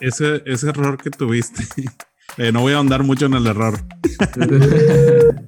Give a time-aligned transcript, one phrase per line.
[0.00, 1.64] ese, ese error que tuviste,
[2.38, 3.78] eh, no voy a ahondar mucho en el error.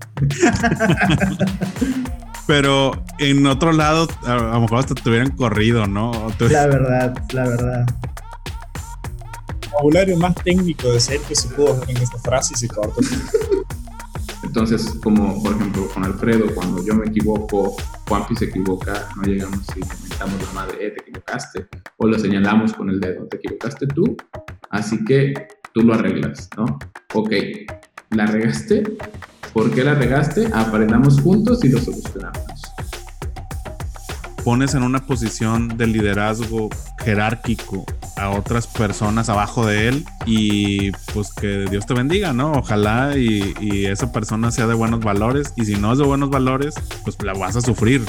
[2.46, 6.12] Pero en otro lado, a, lo mejor hasta te hubieran corrido, ¿no?
[6.38, 7.86] La verdad, la verdad.
[9.62, 13.00] El vocabulario más técnico de ser que se pudo en esta frase y se cortó.
[14.56, 17.76] Entonces, como por ejemplo con Alfredo, cuando yo me equivoco,
[18.08, 21.66] Juanpi se equivoca, no llegamos y comentamos la madre, eh, te equivocaste,
[21.98, 24.16] o lo señalamos con el dedo, te equivocaste tú,
[24.70, 25.34] así que
[25.74, 26.78] tú lo arreglas, ¿no?
[27.12, 27.32] Ok,
[28.12, 28.96] la regaste,
[29.52, 30.48] ¿por qué la regaste?
[30.54, 32.75] Aprendamos juntos y lo solucionamos
[34.46, 36.70] pones en una posición de liderazgo
[37.04, 37.84] jerárquico
[38.16, 42.52] a otras personas abajo de él y pues que Dios te bendiga, ¿no?
[42.52, 46.76] Ojalá y, esa persona sea de buenos valores y si no es de buenos valores,
[47.02, 48.04] pues la vas a sufrir.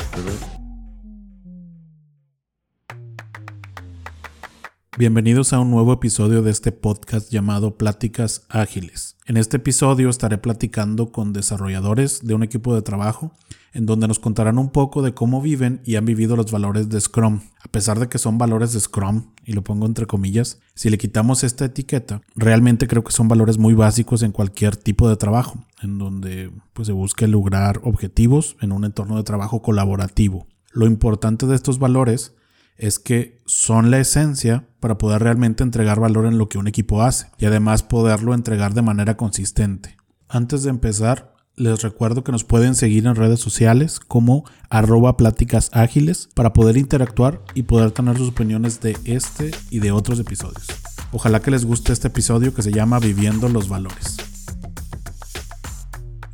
[4.98, 9.16] Bienvenidos a un nuevo episodio de este podcast llamado Pláticas Ágiles.
[9.28, 13.32] En este episodio estaré platicando con desarrolladores de un equipo de trabajo
[13.74, 17.00] en donde nos contarán un poco de cómo viven y han vivido los valores de
[17.00, 17.42] Scrum.
[17.64, 20.98] A pesar de que son valores de Scrum, y lo pongo entre comillas, si le
[20.98, 25.64] quitamos esta etiqueta, realmente creo que son valores muy básicos en cualquier tipo de trabajo,
[25.84, 30.48] en donde pues, se busque lograr objetivos en un entorno de trabajo colaborativo.
[30.72, 32.34] Lo importante de estos valores
[32.78, 37.02] es que son la esencia para poder realmente entregar valor en lo que un equipo
[37.02, 39.98] hace y además poderlo entregar de manera consistente.
[40.30, 45.72] Antes de empezar, les recuerdo que nos pueden seguir en redes sociales como arroba pláticas
[45.74, 50.68] ágiles para poder interactuar y poder tener sus opiniones de este y de otros episodios.
[51.12, 54.18] Ojalá que les guste este episodio que se llama Viviendo los Valores.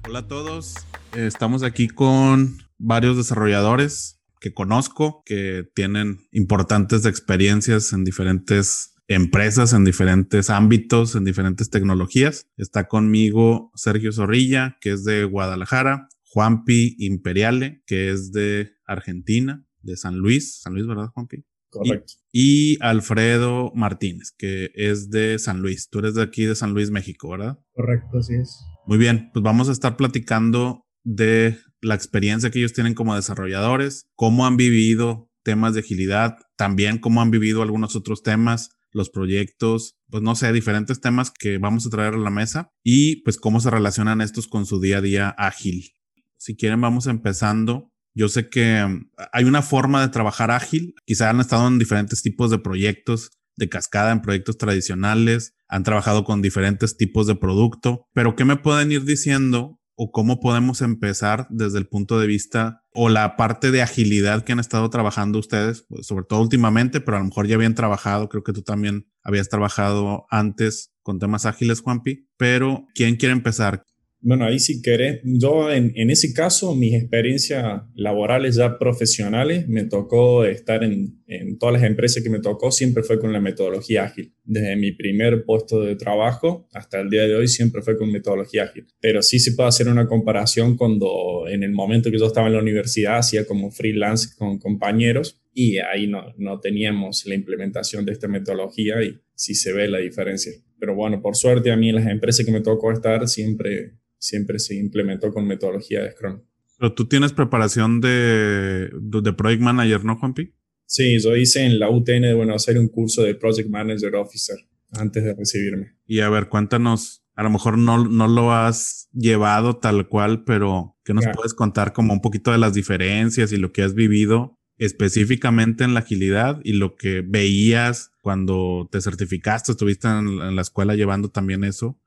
[0.06, 0.76] Hola a todos,
[1.16, 9.86] estamos aquí con varios desarrolladores que conozco, que tienen importantes experiencias en diferentes empresas en
[9.86, 12.48] diferentes ámbitos, en diferentes tecnologías.
[12.58, 19.96] Está conmigo Sergio Zorrilla, que es de Guadalajara, Juanpi Imperiale, que es de Argentina, de
[19.96, 21.46] San Luis, San Luis, ¿verdad, Juanpi?
[21.70, 22.14] Correcto.
[22.32, 25.90] Y, Alfredo Martínez, que es de San Luis.
[25.90, 27.60] Tú eres de aquí, de San Luis, México, ¿verdad?
[27.74, 28.60] Correcto, así es.
[28.86, 34.08] Muy bien, pues vamos a estar platicando de la experiencia que ellos tienen como desarrolladores,
[34.16, 39.98] cómo han vivido temas de agilidad, también cómo han vivido algunos otros temas, los proyectos,
[40.10, 43.60] pues no sé, diferentes temas que vamos a traer a la mesa y pues cómo
[43.60, 45.92] se relacionan estos con su día a día ágil.
[46.38, 47.92] Si quieren, vamos empezando.
[48.16, 50.94] Yo sé que mm, hay una forma de trabajar ágil.
[51.06, 56.24] Quizá han estado en diferentes tipos de proyectos de cascada, en proyectos tradicionales, han trabajado
[56.24, 61.48] con diferentes tipos de producto, pero ¿qué me pueden ir diciendo o cómo podemos empezar
[61.50, 65.86] desde el punto de vista o la parte de agilidad que han estado trabajando ustedes,
[65.88, 69.08] pues, sobre todo últimamente, pero a lo mejor ya habían trabajado, creo que tú también
[69.24, 73.86] habías trabajado antes con temas ágiles, Juanpi, pero ¿quién quiere empezar?
[74.26, 79.84] Bueno, ahí si querés, yo en, en, ese caso, mis experiencias laborales ya profesionales, me
[79.84, 84.06] tocó estar en, en, todas las empresas que me tocó, siempre fue con la metodología
[84.06, 84.34] ágil.
[84.46, 88.64] Desde mi primer puesto de trabajo hasta el día de hoy siempre fue con metodología
[88.64, 88.88] ágil.
[89.02, 92.54] Pero sí se puede hacer una comparación cuando en el momento que yo estaba en
[92.54, 98.14] la universidad hacía como freelance con compañeros y ahí no, no teníamos la implementación de
[98.14, 100.54] esta metodología y sí se ve la diferencia.
[100.80, 104.58] Pero bueno, por suerte a mí en las empresas que me tocó estar siempre siempre
[104.58, 106.42] se implementó con metodología de Scrum.
[106.78, 110.54] Pero tú tienes preparación de, de Project Manager, ¿no, Juanpi?
[110.86, 114.58] Sí, yo hice en la UTN de Buenos Aires un curso de Project Manager Officer
[114.92, 115.96] antes de recibirme.
[116.06, 120.98] Y a ver, cuéntanos, a lo mejor no, no lo has llevado tal cual, pero
[121.04, 124.60] ¿qué nos puedes contar como un poquito de las diferencias y lo que has vivido
[124.78, 130.96] específicamente en la agilidad y lo que veías cuando te certificaste, estuviste en la escuela
[130.96, 132.00] llevando también eso?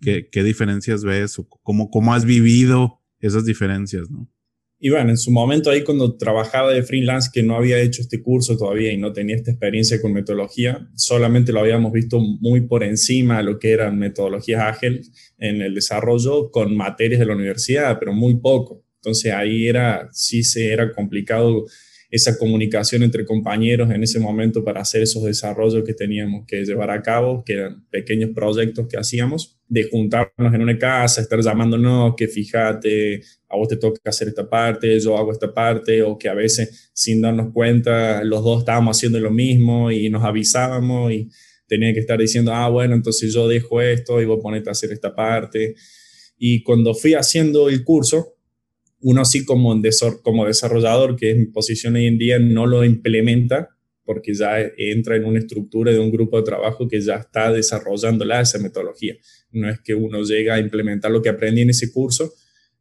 [0.00, 4.28] ¿Qué, diferencias ves o cómo, cómo has vivido esas diferencias, no?
[4.82, 8.22] Y bueno, en su momento ahí cuando trabajaba de freelance, que no había hecho este
[8.22, 12.82] curso todavía y no tenía esta experiencia con metodología, solamente lo habíamos visto muy por
[12.82, 17.98] encima de lo que eran metodologías ágiles en el desarrollo con materias de la universidad,
[17.98, 18.82] pero muy poco.
[19.02, 21.66] Entonces ahí era, sí se era complicado
[22.10, 26.90] esa comunicación entre compañeros en ese momento para hacer esos desarrollos que teníamos que llevar
[26.90, 32.14] a cabo, que eran pequeños proyectos que hacíamos, de juntarnos en una casa, estar llamándonos,
[32.16, 36.28] que fíjate, a vos te toca hacer esta parte, yo hago esta parte, o que
[36.28, 41.30] a veces sin darnos cuenta los dos estábamos haciendo lo mismo y nos avisábamos y
[41.68, 44.90] tenía que estar diciendo, ah, bueno, entonces yo dejo esto y vos ponete a hacer
[44.90, 45.76] esta parte.
[46.36, 48.34] Y cuando fui haciendo el curso,
[49.00, 53.70] uno así como, desarrollador, que es mi posición hoy en día, no lo implementa
[54.04, 58.40] porque ya entra en una estructura de un grupo de trabajo que ya está desarrollándola
[58.40, 59.14] esa metodología.
[59.52, 62.34] No es que uno llega a implementar lo que aprendí en ese curso,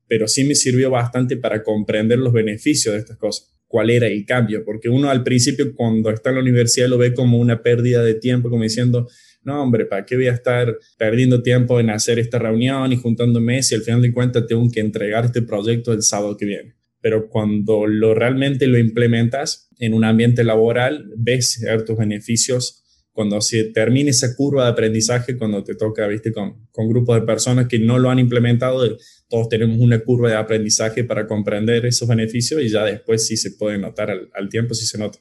[0.08, 3.59] pero sí me sirvió bastante para comprender los beneficios de estas cosas.
[3.70, 4.66] ¿Cuál era el cambio?
[4.66, 8.16] Porque uno al principio cuando está en la universidad lo ve como una pérdida de
[8.16, 9.08] tiempo, como diciendo,
[9.44, 13.62] no, hombre, ¿para qué voy a estar perdiendo tiempo en hacer esta reunión y juntándome
[13.62, 16.74] si al final de cuentas tengo que entregar este proyecto el sábado que viene?
[17.00, 22.84] Pero cuando lo realmente lo implementas en un ambiente laboral, ves ciertos beneficios
[23.20, 27.24] cuando se termina esa curva de aprendizaje, cuando te toca, viste, con, con grupos de
[27.24, 28.96] personas que no lo han implementado,
[29.28, 33.52] todos tenemos una curva de aprendizaje para comprender esos beneficios y ya después sí se
[33.52, 35.20] puede notar al, al tiempo, sí se nota.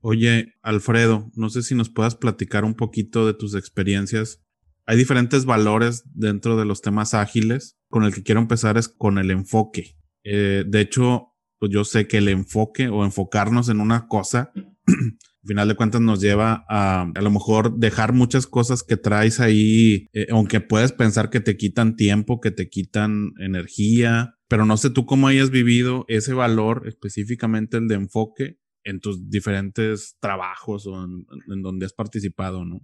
[0.00, 4.40] Oye, Alfredo, no sé si nos puedas platicar un poquito de tus experiencias.
[4.86, 7.76] Hay diferentes valores dentro de los temas ágiles.
[7.90, 9.98] Con el que quiero empezar es con el enfoque.
[10.24, 14.50] Eh, de hecho, pues yo sé que el enfoque o enfocarnos en una cosa,
[15.42, 19.40] al final de cuentas nos lleva a a lo mejor dejar muchas cosas que traes
[19.40, 24.76] ahí, eh, aunque puedes pensar que te quitan tiempo, que te quitan energía, pero no
[24.76, 30.86] sé tú cómo hayas vivido ese valor, específicamente el de enfoque, en tus diferentes trabajos
[30.86, 32.80] o en, donde has participado, ¿no?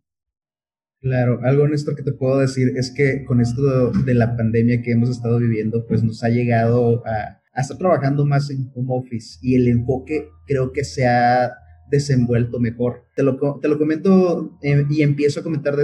[1.01, 4.83] Claro, algo en esto que te puedo decir es que con esto de la pandemia
[4.83, 9.39] que hemos estado viviendo, pues nos ha llegado a, estar trabajando más en home office
[9.41, 11.53] y el enfoque creo que se ha
[11.95, 13.05] desenvuelto mejor.
[13.17, 15.75] Te lo, te lo comento eh, y empiezo a comentar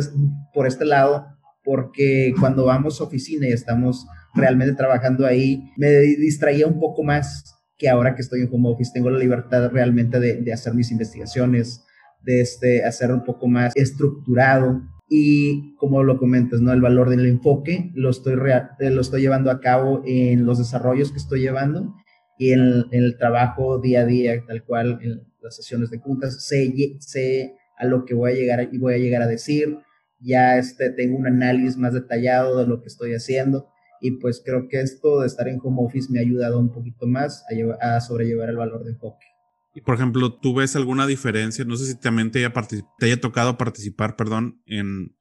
[0.55, 1.27] por este lado
[1.65, 7.57] porque cuando vamos a oficina y estamos realmente trabajando ahí, me distraía un poco más
[7.77, 10.91] que ahora que estoy en home office tengo la libertad realmente de, de hacer mis
[10.91, 11.85] investigaciones,
[12.23, 16.73] de este, hacer un poco más estructurado y como lo comentas, ¿no?
[16.73, 18.35] El valor del enfoque lo estoy,
[18.79, 21.95] eh, lo estoy llevando a cabo en los desarrollos que estoy llevando
[22.39, 26.73] y en, el trabajo día a día, tal cual, en las sesiones de juntas, sé,
[27.01, 29.79] sé a lo que voy a llegar y voy a llegar a decir,
[30.21, 33.69] ya este, tengo un análisis más detallado de lo que estoy haciendo
[34.01, 37.07] y pues creo que esto de estar en home office me ha ayudado un poquito
[37.07, 37.45] más
[37.81, 39.27] a, a sobrellevar el valor de enfoque.
[39.75, 41.65] Y por ejemplo, ¿tú ves alguna diferencia?
[41.65, 42.53] No sé si también te haya,
[42.99, 45.17] te haya tocado participar, perdón, en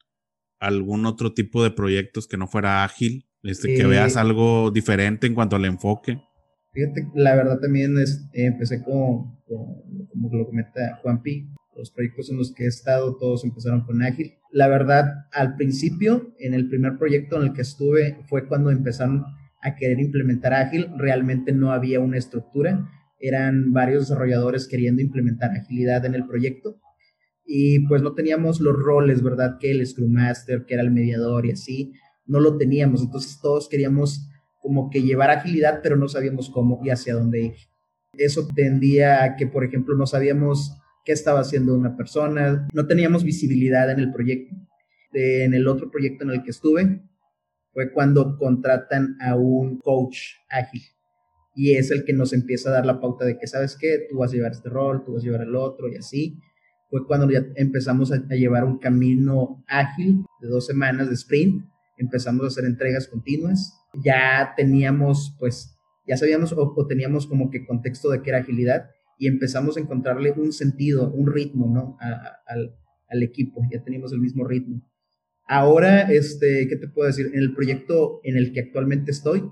[0.60, 5.28] algún otro tipo de proyectos que no fuera ágil, este, que veas eh, algo diferente
[5.28, 6.22] en cuanto al enfoque.
[6.72, 11.50] Fíjate, la verdad también es, empecé con, como lo comenta Juanpi,
[11.80, 14.34] los proyectos en los que he estado, todos empezaron con Ágil.
[14.52, 19.24] La verdad, al principio, en el primer proyecto en el que estuve, fue cuando empezaron
[19.62, 20.88] a querer implementar Ágil.
[20.98, 22.90] Realmente no había una estructura.
[23.20, 26.80] Eran varios desarrolladores queriendo implementar agilidad en el proyecto.
[27.46, 29.58] Y pues no teníamos los roles, ¿verdad?
[29.60, 31.94] Que el Scrum Master, que era el mediador y así.
[32.26, 33.02] No lo teníamos.
[33.02, 34.29] Entonces todos queríamos
[34.60, 37.56] como que llevar agilidad, pero no sabíamos cómo y hacia dónde ir.
[38.14, 40.76] Eso tendía a que, por ejemplo, no sabíamos
[41.06, 44.56] qué estaba haciendo una persona, no teníamos visibilidad en el proyecto.
[45.14, 47.02] en el otro proyecto en el que estuve
[47.74, 50.18] fue cuando contratan a un coach
[50.50, 50.84] ágil
[51.56, 54.08] y es el que nos empieza a dar la pauta de que, ¿sabes qué?
[54.10, 56.40] Tú vas a llevar este rol, tú vas a llevar el otro y así.
[56.90, 61.66] Fue cuando ya empezamos a, llevar un camino ágil de dos semanas de sprint,
[61.98, 65.76] empezamos a hacer entregas continuas, ya teníamos, pues,
[66.08, 70.32] ya sabíamos o teníamos como que contexto de qué era agilidad y empezamos a encontrarle
[70.32, 71.98] un sentido, un ritmo, ¿no?
[72.48, 74.82] al, equipo, ya teníamos el mismo ritmo.
[75.48, 77.32] Ahora, este, ¿qué te puedo decir?
[77.34, 79.44] En el proyecto en el que actualmente estoy,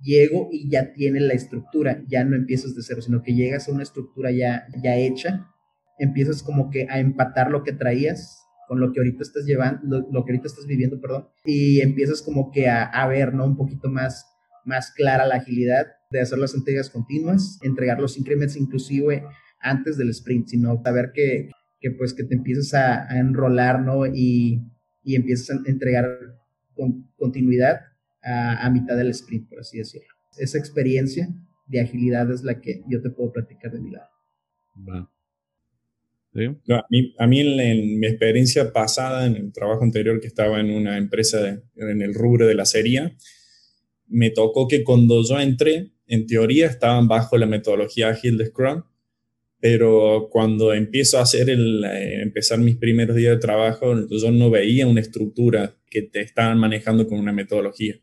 [0.00, 3.72] llego y ya tiene la estructura, ya no empiezas de cero, sino que llegas a
[3.72, 5.48] una estructura ya, ya hecha,
[5.98, 10.24] empiezas como que a empatar lo que traías con lo que ahorita estás llevando, lo,
[10.24, 13.44] que ahorita estás viviendo, perdón, y empiezas como que a, a ver, ¿no?
[13.44, 14.24] Un poquito más,
[14.64, 19.24] más clara la agilidad de hacer las entregas continuas, entregar los increments inclusive
[19.60, 21.50] antes del sprint, sino saber que,
[21.80, 24.06] que pues que te empiezas a, enrolar, ¿no?
[24.06, 24.62] Y,
[25.02, 26.06] y, empiezas a entregar
[26.74, 27.80] con continuidad
[28.22, 30.14] a, a, mitad del sprint, por así decirlo.
[30.38, 31.28] Esa experiencia
[31.66, 34.10] de agilidad es la que yo te puedo platicar de mi lado.
[36.34, 40.70] A mí, a mí en, mi experiencia pasada, en el trabajo anterior que estaba en
[40.70, 43.16] una empresa en el rubro de la serie,
[44.06, 48.82] me tocó que cuando yo entré, en teoría estaban bajo la metodología ágil de Scrum,
[49.60, 54.50] pero cuando empiezo a hacer el, eh, empezar mis primeros días de trabajo, yo no
[54.50, 58.00] veía una estructura que te estaban manejando con una metodología.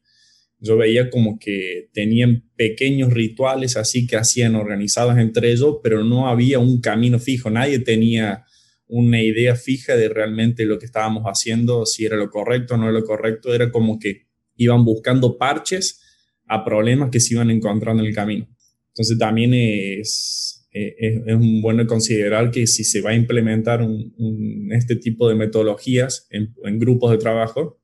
[0.60, 6.28] Yo veía como que tenían pequeños rituales así que hacían organizados entre ellos, pero no
[6.28, 7.50] había un camino fijo.
[7.50, 8.46] Nadie tenía
[8.88, 12.92] una idea fija de realmente lo que estábamos haciendo, si era lo correcto o no
[12.92, 13.54] lo correcto.
[13.54, 16.02] Era como que iban buscando parches
[16.48, 18.48] a problemas que se iban encontrando en el camino.
[18.90, 24.70] Entonces también es, eh, es, un bueno considerar que si se va a implementar un,
[24.72, 27.80] este tipo de metodologías en, en, grupos de trabajo,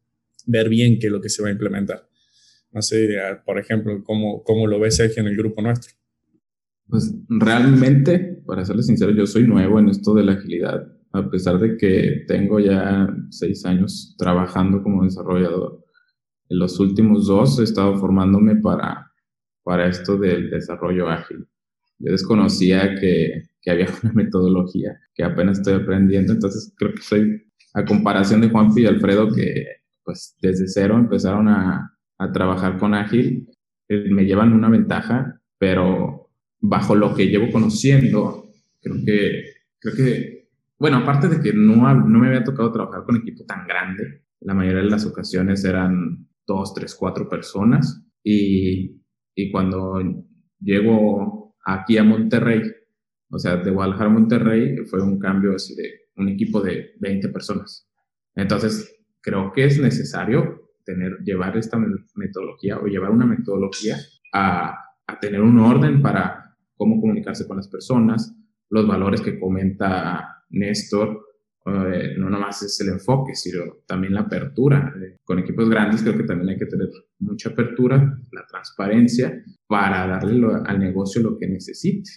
[0.45, 2.07] ver bien qué es lo que se va a implementar.
[2.73, 3.07] No sé,
[3.45, 5.93] por ejemplo, cómo, cómo lo ves Sergio en el grupo nuestro.
[6.87, 11.59] Pues realmente, para serles sincero, yo soy nuevo en esto de la agilidad, a pesar
[11.59, 15.85] de que tengo ya seis años trabajando como desarrollador.
[16.49, 19.11] En los últimos dos he estado formándome para,
[19.63, 21.47] para esto del desarrollo ágil.
[21.99, 27.43] Yo desconocía que, que había una metodología que apenas estoy aprendiendo, entonces creo que soy,
[27.75, 29.67] a comparación de Juanpi y Alfredo, que
[30.03, 31.92] pues desde cero empezaron a,
[32.23, 33.49] a trabajar con ágil,
[33.89, 38.45] eh, me llevan una ventaja, pero bajo lo que llevo conociendo,
[38.81, 39.43] creo que,
[39.79, 40.49] creo que,
[40.79, 44.53] bueno, aparte de que no, no me había tocado trabajar con equipo tan grande, la
[44.53, 49.01] mayoría de las ocasiones eran dos, tres, cuatro personas y,
[49.35, 50.01] y cuando
[50.59, 52.61] llego aquí a Monterrey,
[53.29, 57.29] o sea, de Guadalajara a Monterrey, fue un cambio así de un equipo de 20
[57.29, 57.89] personas.
[58.35, 61.77] Entonces, creo que es necesario tener, llevar esta
[62.15, 63.97] metodología o llevar una metodología
[64.33, 64.75] a,
[65.07, 68.35] a tener un orden para cómo comunicarse con las personas,
[68.69, 71.21] los valores que comenta Néstor,
[71.65, 74.93] eh, no nomás es el enfoque, sino también la apertura.
[75.23, 80.45] Con equipos grandes creo que también hay que tener mucha apertura, la transparencia, para darle
[80.65, 82.09] al negocio lo que necesite.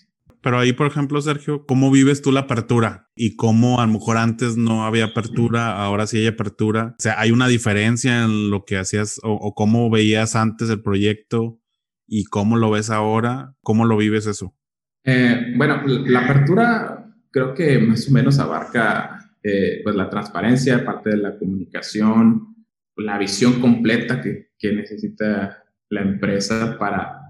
[0.46, 3.08] Pero ahí, por ejemplo, Sergio, ¿cómo vives tú la apertura?
[3.16, 6.94] Y cómo a lo mejor antes no había apertura, ahora sí hay apertura.
[6.96, 10.82] O sea, ¿hay una diferencia en lo que hacías o, o cómo veías antes el
[10.82, 11.60] proyecto
[12.06, 13.56] y cómo lo ves ahora?
[13.60, 14.54] ¿Cómo lo vives eso?
[15.02, 21.10] Eh, bueno, la apertura creo que más o menos abarca eh, pues la transparencia, parte
[21.10, 22.54] de la comunicación,
[22.94, 27.20] la visión completa que, que necesita la empresa para,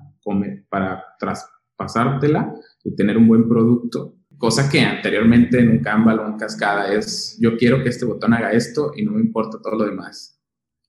[0.68, 2.52] para traspasártela
[2.86, 4.16] y tener un buen producto.
[4.38, 8.34] Cosa que anteriormente en un Canva o en Cascada es, yo quiero que este botón
[8.34, 10.40] haga esto y no me importa todo lo demás.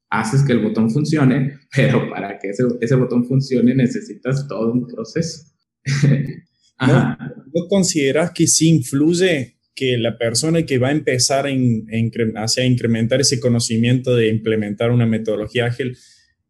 [0.10, 4.88] Haces que el botón funcione, pero para que ese, ese botón funcione necesitas todo un
[4.88, 5.51] proceso.
[6.80, 12.66] ¿No, ¿No consideras que sí influye que la persona que va a empezar a, hacia
[12.66, 15.96] incrementar ese conocimiento de implementar una metodología ágil,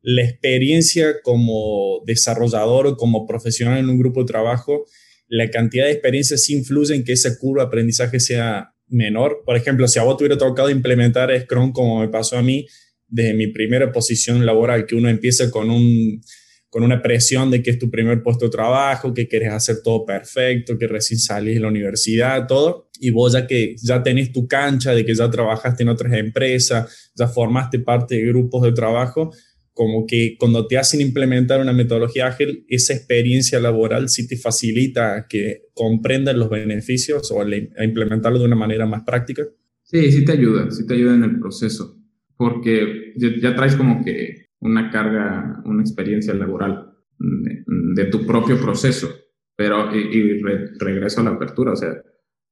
[0.01, 4.85] la experiencia como desarrollador o como profesional en un grupo de trabajo,
[5.27, 9.43] la cantidad de experiencias influye en que esa curva de aprendizaje sea menor.
[9.45, 12.65] Por ejemplo, si a vos te hubiera tocado implementar Scrum como me pasó a mí,
[13.07, 16.21] desde mi primera posición laboral, que uno empieza con un
[16.69, 20.05] con una presión de que es tu primer puesto de trabajo, que quieres hacer todo
[20.05, 24.47] perfecto, que recién salís de la universidad, todo, y vos ya que ya tenés tu
[24.47, 29.33] cancha, de que ya trabajaste en otras empresas, ya formaste parte de grupos de trabajo,
[29.77, 35.27] como que cuando te hacen implementar una metodología ágil, esa experiencia laboral sí te facilita
[35.29, 39.43] que comprendan los beneficios o a implementarlo de una manera más práctica.
[39.83, 41.95] Sí, sí te ayuda, sí te ayuda en el proceso,
[42.35, 49.09] porque ya traes como que una carga, una experiencia laboral de, tu propio proceso.
[49.55, 50.41] Pero, y,
[50.79, 52.01] regreso a la apertura, o sea,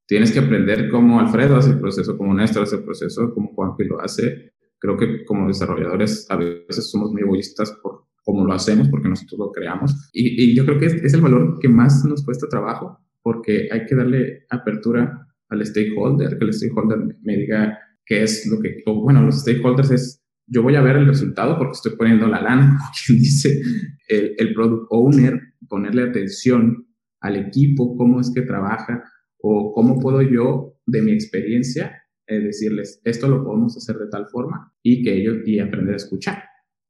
[0.05, 3.85] tienes que aprender cómo Alfredo hace el proceso, cómo Néstor hace el proceso, cómo Juanpi
[3.85, 4.53] lo hace.
[4.79, 9.39] Creo que como desarrolladores a veces somos muy egoístas por cómo lo hacemos, porque nosotros
[9.39, 10.09] lo creamos.
[10.11, 13.69] Y, y yo creo que es, es, el valor que más nos cuesta trabajo, porque
[13.71, 18.83] hay que darle apertura al stakeholder, que el stakeholder me diga qué es lo que,
[18.85, 22.77] bueno, los stakeholders es yo voy a ver el resultado porque estoy poniendo la lana,
[22.77, 23.61] como quien dice
[24.07, 26.87] el, el product owner, ponerle atención
[27.19, 29.03] al equipo, cómo es que trabaja
[29.39, 34.27] o cómo puedo yo, de mi experiencia, eh, decirles, esto lo podemos hacer de tal
[34.27, 36.43] forma y que ellos y aprender a escuchar.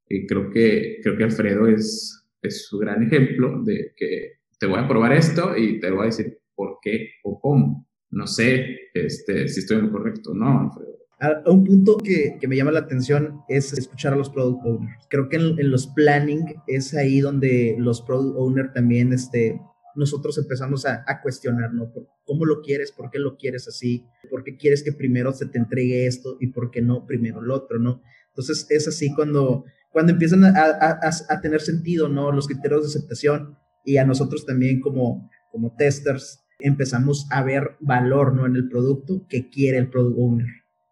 [0.07, 4.79] Y creo que, creo que Alfredo es, es su gran ejemplo de que te voy
[4.79, 7.87] a probar esto y te voy a decir por qué o cómo.
[8.11, 12.37] No sé este, si estoy en lo correcto o no, Alfredo a, un punto que,
[12.39, 15.07] que, me llama la atención es escuchar a los product owners.
[15.09, 19.61] Creo que en, los planning es ahí donde los product owners también, este,
[19.95, 21.91] nosotros empezamos a, a cuestionar, ¿no?
[22.25, 22.91] ¿Cómo lo quieres?
[22.91, 24.05] ¿Por qué lo quieres así?
[24.29, 27.55] ¿Por qué quieres que primero se te entregue esto y por qué no primero lo
[27.55, 28.01] otro, ¿no?
[28.29, 32.31] Entonces es así cuando, cuando empiezan a, a, a tener sentido, ¿no?
[32.31, 38.33] Los criterios de aceptación y a nosotros también como, como testers empezamos a ver valor,
[38.33, 38.45] ¿no?
[38.45, 40.47] En el producto que quiere el product owner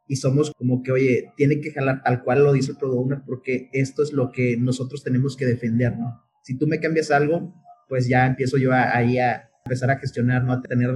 [0.08, 3.22] y somos como que, oye, tiene que jalar tal cual lo dice el product owner
[3.26, 6.22] porque esto es lo que nosotros tenemos que defender, ¿no?
[6.44, 7.54] Si tú me cambias algo,
[7.88, 10.54] pues ya empiezo yo ahí a empezar a gestionar, ¿no?
[10.54, 10.90] A tener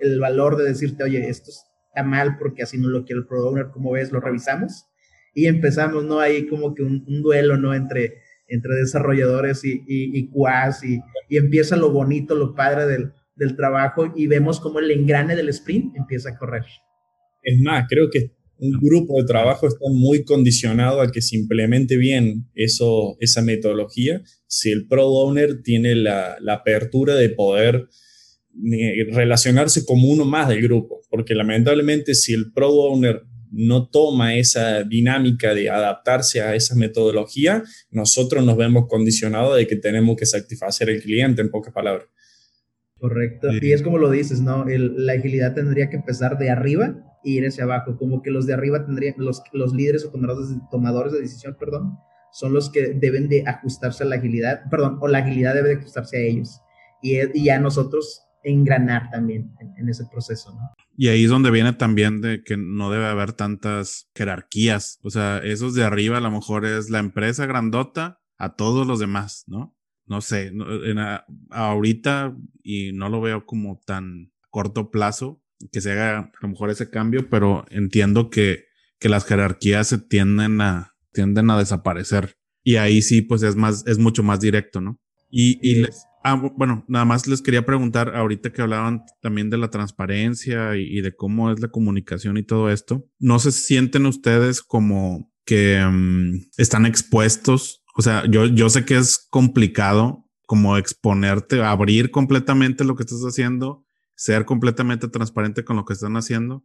[0.00, 3.48] el, valor de decirte, oye, esto está mal porque así no lo quiere el product
[3.48, 4.86] owner, como ves, lo revisamos
[5.34, 6.20] y empezamos, ¿no?
[6.20, 7.74] Ahí como que un, duelo, ¿no?
[7.74, 8.18] Entre,
[8.48, 10.30] entre desarrolladores y, y, y
[10.82, 15.34] y, y, empieza lo bonito, lo padre del, del trabajo y vemos cómo el engrane
[15.36, 16.64] del sprint empieza a correr.
[17.42, 21.96] Es más, creo que un grupo de trabajo está muy condicionado a que se implemente
[21.96, 27.88] bien eso, esa metodología si el product owner tiene la, la apertura de poder
[28.70, 34.36] eh, relacionarse como uno más del grupo, porque lamentablemente si el product owner no toma
[34.36, 40.26] esa dinámica de adaptarse a esa metodología, nosotros nos vemos condicionados de que tenemos que
[40.26, 42.06] satisfacer al cliente, en pocas palabras.
[43.02, 43.48] Correcto.
[43.60, 44.64] Y es como lo dices, ¿no?
[44.64, 46.94] la agilidad tendría que empezar de arriba
[47.24, 50.50] e ir hacia abajo, como que los de arriba tendrían, los, los líderes o tomadores
[50.50, 51.98] de, tomadores de decisión, perdón,
[52.30, 55.74] son los que deben de ajustarse a la agilidad, perdón, o la agilidad debe de
[55.80, 56.60] ajustarse a ellos.
[57.02, 60.72] Y, y a nosotros engranar también en, ese proceso, ¿no?
[60.96, 65.00] Y ahí es donde viene también de que no debe haber tantas jerarquías.
[65.02, 69.00] O sea, esos de arriba a lo mejor es la empresa grandota a todos los
[69.00, 69.76] demás, ¿no?
[70.06, 70.98] No sé, en,
[71.50, 76.70] ahorita y no lo veo como tan corto plazo que se haga a lo mejor
[76.70, 78.64] ese cambio, pero entiendo que,
[78.98, 82.36] que las jerarquías se tienden a, tienden a desaparecer.
[82.64, 85.00] Y ahí sí, pues es más, es mucho más directo, ¿no?
[85.30, 89.58] Y, y les, Ah, bueno, nada más les quería preguntar, ahorita que hablaban también de
[89.58, 94.62] la transparencia y, de cómo es la comunicación y todo esto, ¿no se sienten ustedes
[94.62, 97.81] como que mm, están expuestos?
[97.94, 103.22] O sea, yo, yo sé que es complicado como exponerte, abrir completamente lo que estás
[103.22, 106.64] haciendo, ser completamente transparente con lo que están haciendo.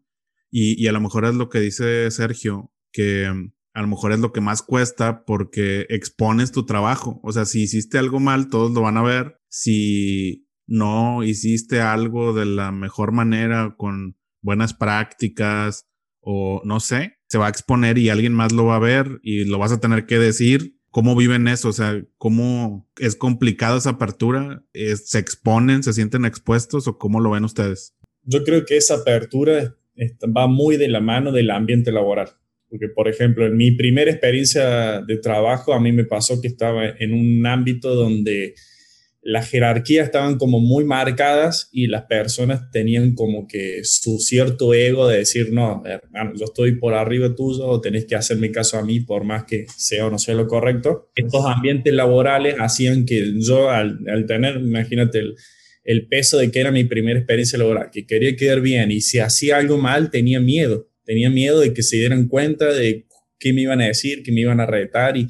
[0.50, 4.12] Y, y a lo mejor es lo que dice Sergio, que mm, a lo mejor
[4.12, 7.20] es lo que más cuesta porque expones tu trabajo.
[7.24, 9.40] O sea, si hiciste algo mal, todos lo van a ver.
[9.50, 15.88] Si no hiciste algo de la mejor manera, con buenas prácticas
[16.20, 19.46] o no sé, se va a exponer y alguien más lo va a ver y
[19.46, 20.77] lo vas a tener que decir.
[20.98, 21.70] ¿Cómo viven eso?
[21.70, 24.64] O sea, ¿cómo es complicada esa apertura?
[24.74, 27.96] ¿Se exponen, se sienten expuestos o cómo lo ven ustedes?
[28.24, 29.78] Yo creo que esa apertura
[30.36, 32.30] va muy de la mano del ambiente laboral
[32.68, 36.90] porque, por ejemplo, en mi primera experiencia de trabajo, a mí me pasó que estaba
[36.90, 38.56] en un ámbito donde
[39.22, 45.08] las jerarquías estaban como muy marcadas y las personas tenían como que su cierto ego
[45.08, 48.84] de decir, no, hermano, yo estoy por arriba tuyo o tenés que hacerme caso a
[48.84, 51.12] mí por más que sea o no sea lo correcto.
[51.16, 55.36] Estos ambientes laborales hacían que yo al, al tener, imagínate, el,
[55.84, 59.20] el peso de que era mi primera experiencia laboral, que quería quedar bien y si
[59.20, 63.08] hacía algo mal tenía miedo tenía miedo de que se dieran cuenta de
[63.40, 65.28] qué me iban a decir, qué me iban a retar y,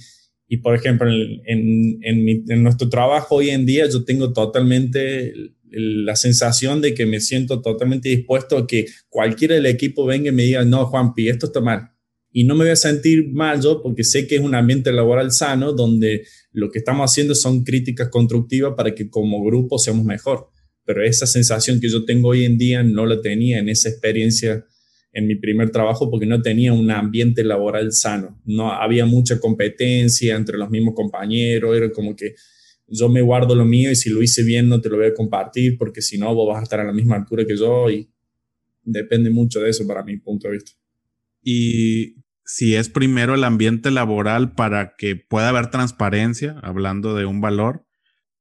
[0.48, 5.34] y por ejemplo, en, en, nuestro trabajo hoy en día yo tengo totalmente
[5.70, 10.32] la sensación de que me siento totalmente dispuesto a que cualquiera del equipo venga y
[10.32, 11.92] me diga, no, Juanpi, esto está mal.
[12.32, 15.32] Y no me voy a sentir mal yo porque sé que es un ambiente laboral
[15.32, 20.48] sano donde lo que estamos haciendo son críticas constructivas para que como grupo seamos mejor.
[20.86, 24.66] Pero esa sensación que yo tengo hoy en día no la tenía en esa experiencia
[25.12, 28.40] en mi primer trabajo porque no tenía un ambiente laboral sano.
[28.46, 32.36] No había mucha competencia entre los mismos compañeros, era como que
[32.88, 35.14] yo me guardo lo mío y si lo hice bien no te lo voy a
[35.14, 38.10] compartir porque si no vos vas a estar a la misma altura que yo y
[38.84, 40.72] depende mucho de eso para mi punto de vista.
[41.42, 42.16] Y
[42.46, 47.86] si es primero el ambiente laboral para que pueda haber transparencia, hablando de un valor,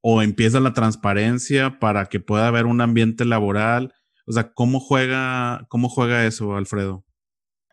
[0.01, 3.93] o empieza la transparencia para que pueda haber un ambiente laboral
[4.27, 7.05] o sea, ¿cómo juega, cómo juega eso, Alfredo?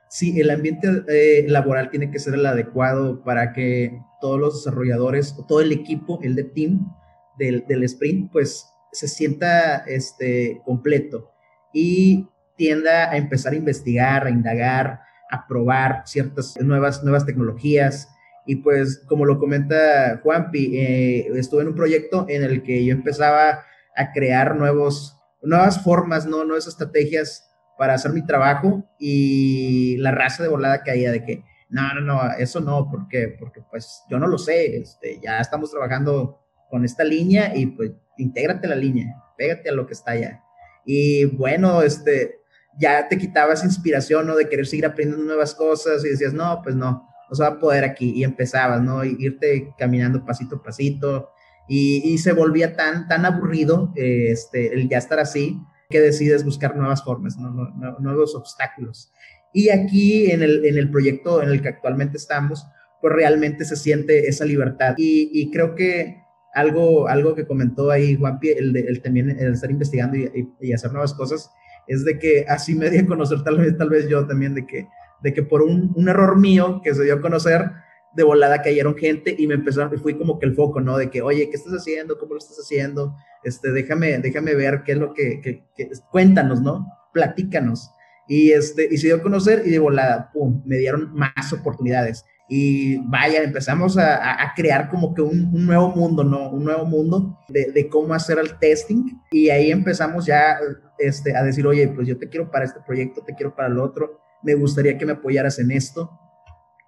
[0.10, 5.36] Sí, el ambiente eh, laboral tiene que ser el adecuado para que todos los desarrolladores,
[5.48, 6.94] todo el equipo, el de team
[7.40, 11.32] del, del sprint, pues se sienta este, completo
[11.74, 18.10] y tienda a empezar a investigar, a indagar, a probar ciertas nuevas, nuevas tecnologías.
[18.46, 22.94] Y pues, como lo comenta Juanpi, eh, estuve en un proyecto en el que yo
[22.94, 23.64] empezaba
[23.96, 26.44] a crear nuevos, nuevas formas, ¿no?
[26.44, 31.94] Nuevas estrategias para hacer mi trabajo y la raza de volada caía de que, no,
[31.96, 33.36] no, no, eso no, ¿por qué?
[33.40, 37.92] Porque pues yo no lo sé, este, ya estamos trabajando con esta línea y pues
[38.18, 40.44] intégrate a la línea, pégate a lo que está allá.
[40.86, 42.44] Y bueno, este,
[42.78, 44.36] ya te quitabas inspiración, ¿no?
[44.36, 47.60] De querer seguir aprendiendo nuevas cosas y decías, no, pues no, no se va a
[47.60, 48.14] poder aquí.
[48.16, 49.04] Y empezabas, ¿no?
[49.04, 51.30] Irte caminando pasito a pasito,
[51.68, 57.04] y, se volvía tan, tan aburrido este, el ya estar así que decides buscar nuevas
[57.04, 59.12] formas, nuevos obstáculos.
[59.54, 62.66] Y aquí en el, en el proyecto en el que actualmente estamos,
[63.00, 64.96] pues realmente se siente esa libertad.
[64.98, 66.18] Y, creo que
[66.56, 71.14] algo, algo que comentó ahí Juanpi, el, el también el estar investigando y, hacer nuevas
[71.14, 71.52] cosas,
[71.88, 74.66] es de que así me di a conocer tal vez, tal vez yo también, de
[74.66, 74.88] que,
[75.22, 77.72] de que por un, un error mío que se dio a conocer,
[78.16, 80.98] de volada cayeron gente y me empezaron, fui como que el foco, ¿no?
[80.98, 82.18] De que, oye, ¿qué estás haciendo?
[82.18, 83.16] ¿Cómo lo estás haciendo?
[83.44, 86.88] Este, déjame, déjame ver qué es lo que, que, que cuéntanos, ¿no?
[87.14, 87.92] Platícanos.
[88.28, 92.24] Y, este, y se dio a conocer y de volada, pum, me dieron más oportunidades.
[92.48, 96.50] Y vaya, empezamos a, a crear como que un, un, nuevo mundo, ¿no?
[96.50, 99.06] Un nuevo mundo de, de, cómo hacer el testing.
[99.32, 100.58] Y ahí empezamos ya
[101.00, 103.80] este, a decir, oye, pues yo te quiero para este proyecto, te quiero para el
[103.80, 106.12] otro, me gustaría que me apoyaras en esto.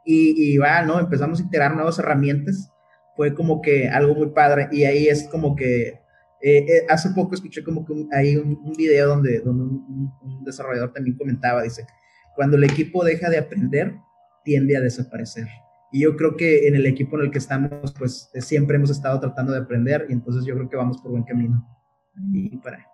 [0.05, 0.99] Y, y va, ¿no?
[0.99, 2.71] Empezamos a integrar nuevas herramientas.
[3.15, 4.69] Fue como que algo muy padre.
[4.71, 5.99] Y ahí es como que
[6.41, 10.43] eh, eh, hace poco escuché como que hay un, un, video donde, donde un, un,
[10.43, 11.87] desarrollador también comentaba, dice,
[12.35, 13.95] cuando el equipo deja de aprender,
[14.43, 15.47] tiende a desaparecer.
[15.91, 18.89] Y yo creo que en el equipo en el que estamos, pues eh, siempre hemos
[18.89, 21.65] estado tratando de aprender y entonces yo creo que vamos por buen camino.
[22.31, 22.85] Y para...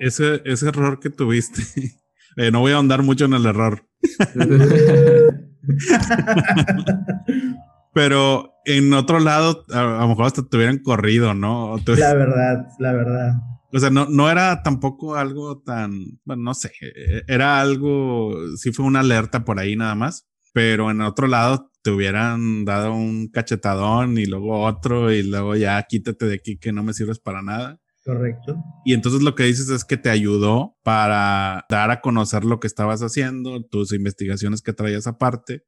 [0.00, 1.62] Ese, ese error que tuviste,
[2.36, 3.86] eh, no voy a ahondar mucho en el error.
[7.92, 11.76] Pero en otro lado, a, lo mejor hasta te hubieran corrido, ¿no?
[11.84, 11.96] Te...
[11.96, 13.34] La verdad, la verdad.
[13.72, 18.72] O sea, no, no era tampoco algo tan, bueno, no sé, e, era algo, sí
[18.72, 23.28] fue una alerta por ahí nada más, pero en otro lado te hubieran dado un
[23.28, 27.42] cachetadón y luego otro y luego ya quítate de aquí que no me sirves para
[27.42, 27.80] nada.
[28.06, 28.62] Correcto.
[28.84, 32.68] Y entonces lo que dices es que te ayudó para dar a conocer lo que
[32.68, 35.64] estabas haciendo, tus investigaciones que traías aparte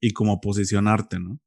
[0.00, 1.38] y como posicionarte, ¿no?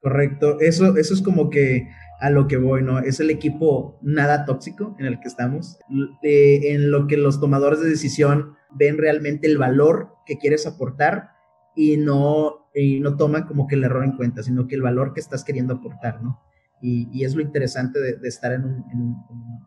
[0.00, 0.60] Correcto.
[0.60, 1.88] Eso, eso es como que
[2.20, 3.00] a lo que voy, ¿no?
[3.00, 5.80] Es el equipo nada tóxico en el que estamos,
[6.22, 11.30] eh, en lo que los tomadores de decisión ven realmente el valor que quieres aportar
[11.74, 15.12] y no, y no toman como que el error en cuenta, sino que el valor
[15.12, 16.40] que estás queriendo aportar, ¿no?
[16.82, 18.84] Y, y es lo interesante de, de estar en un...
[18.92, 19.16] En un,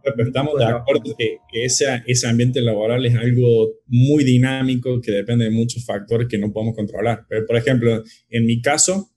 [0.04, 5.12] Pero estamos de acuerdo que, que ese, ese ambiente laboral es algo muy dinámico que
[5.12, 7.26] depende de muchos factores que no podemos controlar.
[7.30, 9.12] Pero, por ejemplo, en mi caso,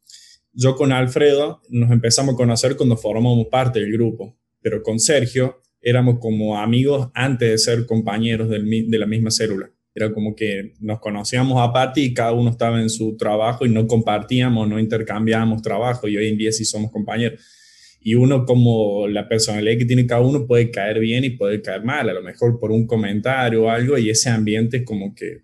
[0.53, 5.61] yo con Alfredo nos empezamos a conocer cuando formamos parte del grupo, pero con Sergio
[5.83, 9.71] éramos como amigos antes de ser compañeros del, de la misma célula.
[9.95, 13.87] Era como que nos conocíamos aparte y cada uno estaba en su trabajo y no
[13.87, 17.41] compartíamos, no intercambiábamos trabajo y hoy en día sí somos compañeros.
[18.07, 21.83] Y uno como la personalidad que tiene cada uno puede caer bien y puede caer
[21.83, 25.43] mal, a lo mejor por un comentario o algo y ese ambiente como que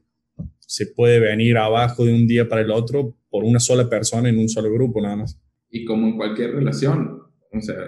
[0.61, 4.39] se puede venir abajo de un día para el otro por una sola persona en
[4.39, 5.43] un solo grupo nada más.
[5.71, 7.23] Y como en cualquier relación,
[7.53, 7.79] o sea,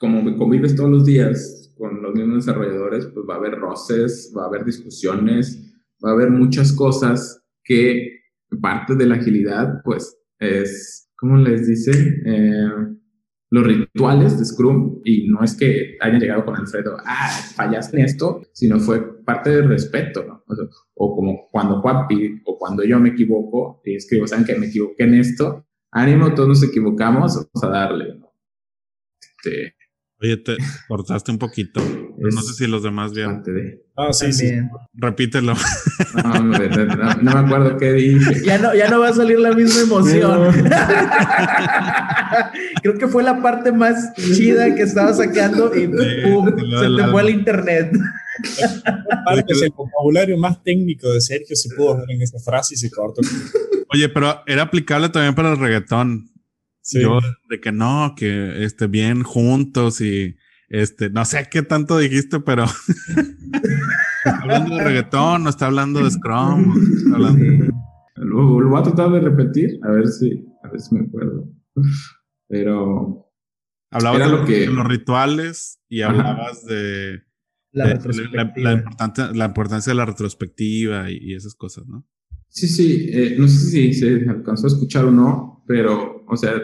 [0.00, 4.42] como convives todos los días con los mismos desarrolladores, pues va a haber roces, va
[4.42, 5.72] a haber discusiones,
[6.04, 8.18] va a haber muchas cosas que
[8.60, 12.22] parte de la agilidad, pues es, ¿cómo les dicen?
[12.26, 12.92] Eh,
[13.52, 18.06] los rituales de Scrum, y no es que hayan llegado con Alfredo, ah, fallaste en
[18.06, 20.42] esto, sino fue parte del respeto, ¿no?
[20.46, 24.54] O, sea, o como cuando Juanpi o cuando yo me equivoco y escribo, ¿saben que
[24.54, 25.66] me equivoqué en esto?
[25.90, 28.34] Ánimo, todos nos equivocamos, vamos a darle, ¿no?
[29.20, 29.74] Este,
[30.18, 30.56] Oye, te
[30.88, 31.82] cortaste un poquito.
[32.16, 33.42] No sé si los demás vieron.
[33.42, 33.81] De...
[34.08, 34.50] Ah, sí, sí.
[34.94, 35.54] Repítelo.
[36.22, 38.42] No, hombre, no, no, no, me acuerdo qué dije.
[38.44, 40.52] Ya no, ya no va a salir la misma emoción.
[42.82, 47.22] Creo que fue la parte más chida que estaba sacando y pum, se te fue
[47.22, 47.92] el internet.
[49.24, 52.90] Parte el vocabulario más técnico de Sergio se pudo ver en esa frase y se
[52.90, 53.22] cortó.
[53.92, 56.30] Oye, pero era aplicable también para el reggaetón.
[56.80, 57.00] Sí.
[57.00, 60.36] Yo, de que no, que esté bien juntos y
[60.72, 62.64] este, no sé qué tanto dijiste, pero
[64.24, 66.74] está hablando de reggaetón, no está hablando de Scrum.
[66.96, 67.74] Está hablando...
[68.16, 71.46] Lo, lo, voy a tratar de repetir, a ver si, a ver si me acuerdo.
[72.48, 73.30] Pero
[73.90, 74.60] hablabas de, lo que...
[74.60, 76.12] de, los rituales y Ajá.
[76.12, 77.22] hablabas de
[77.72, 82.06] la, de, la, la, importancia, la importancia de la retrospectiva y, y esas cosas, ¿no?
[82.48, 86.54] Sí, sí, eh, no sé si se alcanzó a escuchar o no, pero, o sea,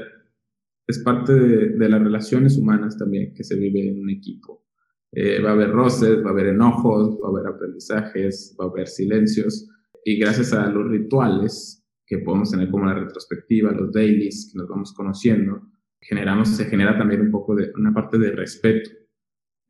[0.89, 4.65] es parte de, las relaciones humanas también que se vive en un equipo.
[5.13, 8.69] Eh, va a haber roces, va a haber enojos, va a haber aprendizajes, va a
[8.69, 9.69] haber silencios,
[10.05, 14.69] y gracias a los rituales que podemos tener como la retrospectiva, los dailies que nos
[14.69, 15.61] vamos conociendo,
[16.01, 18.91] generamos, se genera también un poco de una parte de respeto.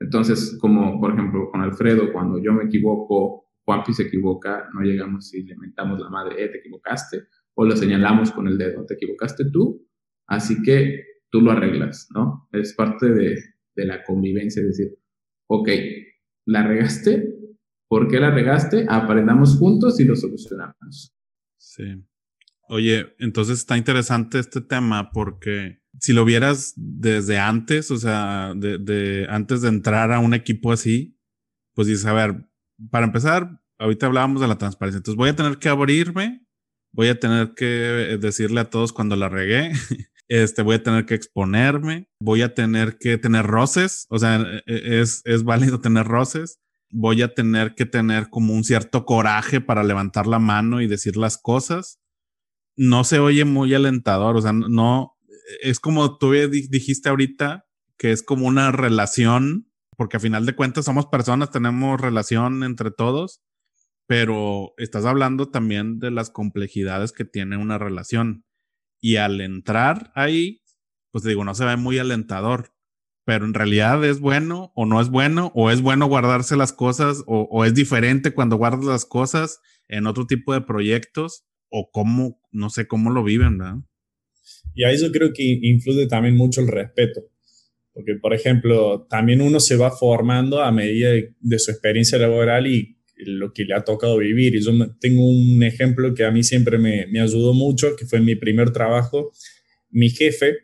[0.00, 5.34] Entonces, como por ejemplo con Alfredo, cuando yo me equivoco Juanpi se equivoca, no llegamos
[5.34, 8.94] y le mentamos la madre, eh, te equivocaste, o lo señalamos con el dedo, te
[8.94, 9.84] equivocaste tú,
[10.28, 12.48] así que tú lo arreglas, ¿no?
[12.52, 13.36] Es parte de,
[13.74, 14.98] de la convivencia, es decir,
[15.48, 15.68] ok,
[16.46, 17.34] la regaste,
[17.88, 18.86] ¿por qué la regaste?
[18.88, 21.14] Aprendamos juntos y lo solucionamos.
[21.58, 22.04] Sí.
[22.68, 28.78] Oye, entonces está interesante este tema porque si lo vieras desde antes, o sea, de,
[28.78, 31.18] de antes de entrar a un equipo así,
[31.74, 32.46] pues dices, a ver,
[32.90, 34.98] para empezar, ahorita hablábamos de la transparencia.
[34.98, 36.46] Entonces voy a tener que abrirme,
[36.92, 39.72] voy a tener que decirle a todos cuando la regué,
[40.28, 44.62] este, voy a tener que exponerme, voy a tener que tener roces, o sea, e,
[44.66, 46.58] e, es, es válido tener roces,
[46.90, 51.16] voy a tener que tener como un cierto coraje para levantar la mano y decir
[51.16, 51.98] las cosas.
[52.76, 55.16] No se oye muy alentador, o sea, no,
[55.62, 57.66] es como tú dijiste ahorita,
[57.98, 62.90] que es como una relación, porque a final de cuentas somos personas, tenemos relación entre
[62.90, 63.42] todos,
[64.06, 68.44] pero estás hablando también de las complejidades que tiene una relación.
[69.00, 70.62] Y al entrar ahí,
[71.10, 72.74] pues digo, no se ve muy alentador,
[73.24, 77.22] pero en realidad es bueno o no es bueno, o es bueno guardarse las cosas,
[77.26, 82.70] o, es diferente cuando guardas las cosas en otro tipo de proyectos, o cómo, no
[82.70, 83.76] sé cómo lo viven, ¿verdad?
[84.74, 87.20] Y ahí yo creo que influye también mucho el respeto.
[87.92, 92.97] Porque, por ejemplo, también uno se va formando a medida de, su experiencia laboral y
[93.18, 94.54] lo que le ha tocado vivir.
[94.54, 98.36] Y yo tengo un ejemplo que a mí siempre me, ayudó mucho, que fue mi
[98.36, 99.32] primer trabajo.
[99.90, 100.56] Mi jefe,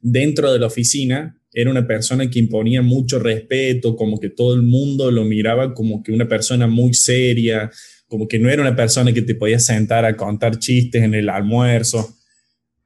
[0.00, 4.62] dentro de la oficina, era una persona que imponía mucho respeto, como que todo el
[4.62, 7.70] mundo lo miraba como que una persona muy seria,
[8.08, 11.28] como que no era una persona que te podía sentar a contar chistes en el
[11.28, 12.16] almuerzo.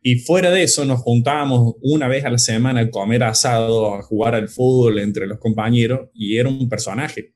[0.01, 4.03] Y fuera de eso nos juntábamos una vez a la semana a comer asado, a
[4.03, 7.35] jugar al fútbol entre los compañeros y era un personaje.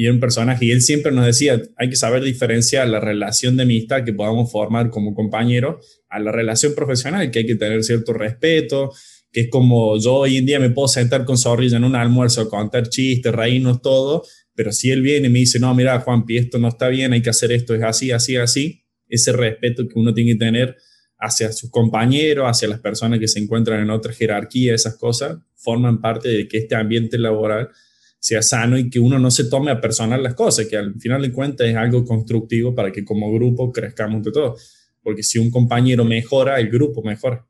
[0.00, 3.64] Y un personaje y él siempre nos decía, hay que saber diferenciar la relación de
[3.64, 8.12] amistad que podamos formar como compañero a la relación profesional, que hay que tener cierto
[8.12, 8.92] respeto,
[9.32, 12.48] que es como yo hoy en día me puedo sentar con Zorrilla en un almuerzo,
[12.48, 14.22] contar chistes, reírnos todo,
[14.54, 17.20] pero si él viene y me dice, no, mira, Juanpi, esto no está bien, hay
[17.20, 20.76] que hacer esto, es así, así, así, ese respeto que uno tiene que tener
[21.18, 26.00] hacia sus compañeros, hacia las personas que se encuentran en otra jerarquía, esas cosas, forman
[26.00, 27.70] parte de que este ambiente laboral
[28.18, 31.22] sea sano y que uno no se tome a personal las cosas, que al final
[31.22, 34.56] de cuentas es algo constructivo para que como grupo crezcamos de todo.
[35.02, 37.46] Porque si un compañero mejora, el grupo mejora.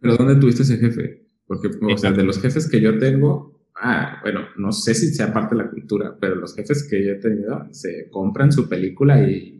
[0.00, 1.26] ¿Pero dónde tuviste ese jefe?
[1.46, 5.32] Porque, o sea, de los jefes que yo tengo, ah, bueno, no sé si sea
[5.32, 9.28] parte de la cultura, pero los jefes que yo he tenido se compran su película
[9.28, 9.54] y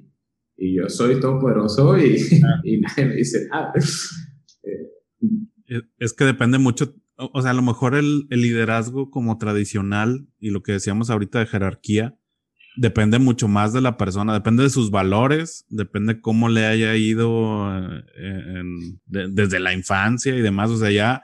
[0.56, 2.60] y yo soy todopoderoso y, ah.
[2.64, 3.72] y nadie me dice nada.
[5.98, 10.62] Es que depende mucho, o sea, a lo mejor el, liderazgo como tradicional y lo
[10.62, 12.16] que decíamos ahorita de jerarquía,
[12.76, 17.70] depende mucho más de la persona, depende de sus valores, depende cómo le haya ido
[18.16, 18.62] eh,
[19.06, 21.22] desde la infancia y demás, o sea, ya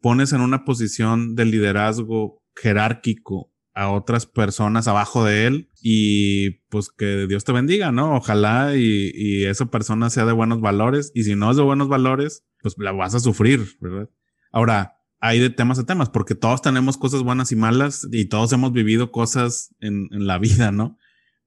[0.00, 6.88] pones en una posición de liderazgo jerárquico a otras personas abajo de él y pues
[6.88, 8.16] que Dios te bendiga, ¿no?
[8.16, 12.46] Ojalá y, esa persona sea de buenos valores y si no es de buenos valores,
[12.62, 14.08] pues la vas a sufrir, ¿verdad?
[14.50, 14.95] Ahora,
[15.26, 18.72] hay de temas a temas porque todos tenemos cosas buenas y malas y todos hemos
[18.72, 20.98] vivido cosas en, la vida, ¿no?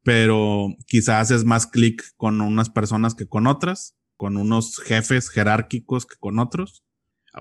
[0.03, 6.05] Pero quizás es más clic con unas personas que con otras, con unos jefes jerárquicos
[6.05, 6.83] que con otros.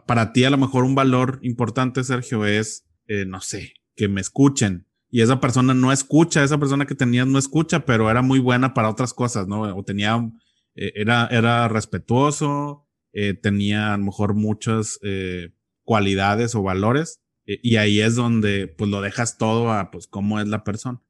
[0.07, 4.21] Para ti a lo mejor un valor importante, Sergio, es, eh, no sé, que me
[4.21, 4.87] escuchen.
[5.11, 8.75] Y esa persona no escucha, esa persona que tenías no escucha, pero era muy buena
[8.75, 9.63] para otras cosas, ¿no?
[9.63, 10.31] O tenía,
[10.75, 15.51] eh, era, era respetuoso, eh, tenía a lo mejor muchas eh,
[15.89, 17.23] cualidades o valores.
[17.47, 21.01] y ahí es donde pues lo dejas todo a pues cómo es la persona.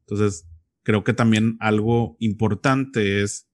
[0.00, 0.48] Entonces,
[0.82, 3.50] creo que también algo importante es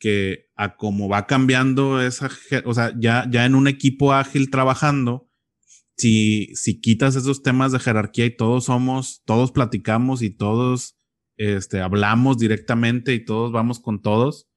[0.00, 2.28] que a cómo va cambiando esa,
[2.64, 5.30] o sea, ya, ya en un equipo ágil trabajando,
[5.96, 10.98] si, si quitas esos temas de jerarquía y todos somos, todos platicamos y todos
[11.36, 14.48] este, hablamos directamente y todos vamos con todos,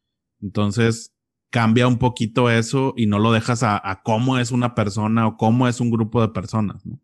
[0.41, 1.15] entonces
[1.49, 5.38] cambia un poquito eso y no lo dejas a, a cómo es una persona o
[5.38, 7.01] cómo es un grupo de personas, ¿no?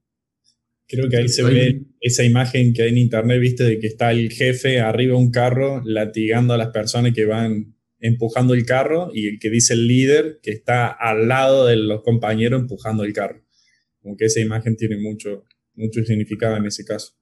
[0.88, 4.12] Creo que ahí se ve esa imagen que hay en internet, viste, de que está
[4.12, 9.10] el jefe arriba de un carro latigando a las personas que van empujando el carro
[9.12, 13.14] y el que dice el líder que está al lado de los compañeros empujando el
[13.14, 13.46] carro
[14.06, 17.16] como que esa imagen tiene mucho, mucho significado en ese caso.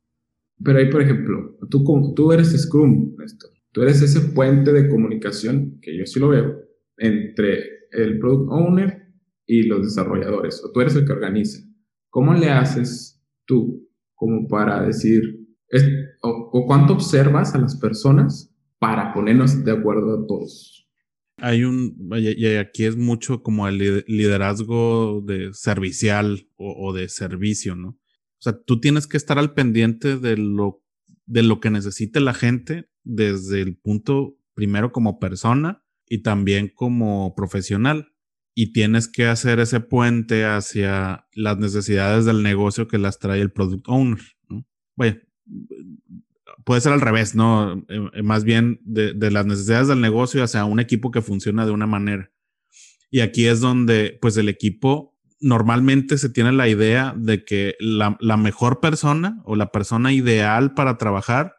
[0.61, 3.51] Pero ahí, por ejemplo, tú, tú eres Scrum, Néstor.
[3.71, 6.62] Tú eres ese puente de comunicación, que yo sí lo veo,
[6.97, 9.13] entre el product owner
[9.45, 11.59] y los desarrolladores, o tú eres el que organiza.
[12.09, 15.21] ¿Cómo le haces tú como para decir,
[16.21, 20.83] o, o cuánto observas a las personas para ponernos de acuerdo a todos?
[21.37, 27.89] hay un, y aquí es mucho como el liderazgo de servicial o, de servicio, ¿no?
[27.89, 30.81] O sea, tú tienes que estar al pendiente de lo,
[31.25, 35.82] de lo que necesite la gente desde el punto primero como persona
[36.13, 38.13] y también como profesional.
[38.53, 43.51] Y tienes que hacer ese puente hacia las necesidades del negocio que las trae el
[43.51, 44.63] product owner, ¿no?
[44.95, 45.19] Vaya,
[46.63, 47.83] puede ser al revés, ¿no?
[47.89, 51.87] Eh, más bien de, las necesidades del negocio hacia un equipo que funciona de una
[51.87, 52.31] manera.
[53.09, 58.37] Y aquí es donde, pues, el equipo normalmente se tiene la idea de que la
[58.37, 61.55] mejor persona o la persona ideal para trabajar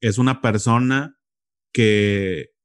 [0.00, 1.18] es una persona
[1.72, 2.57] que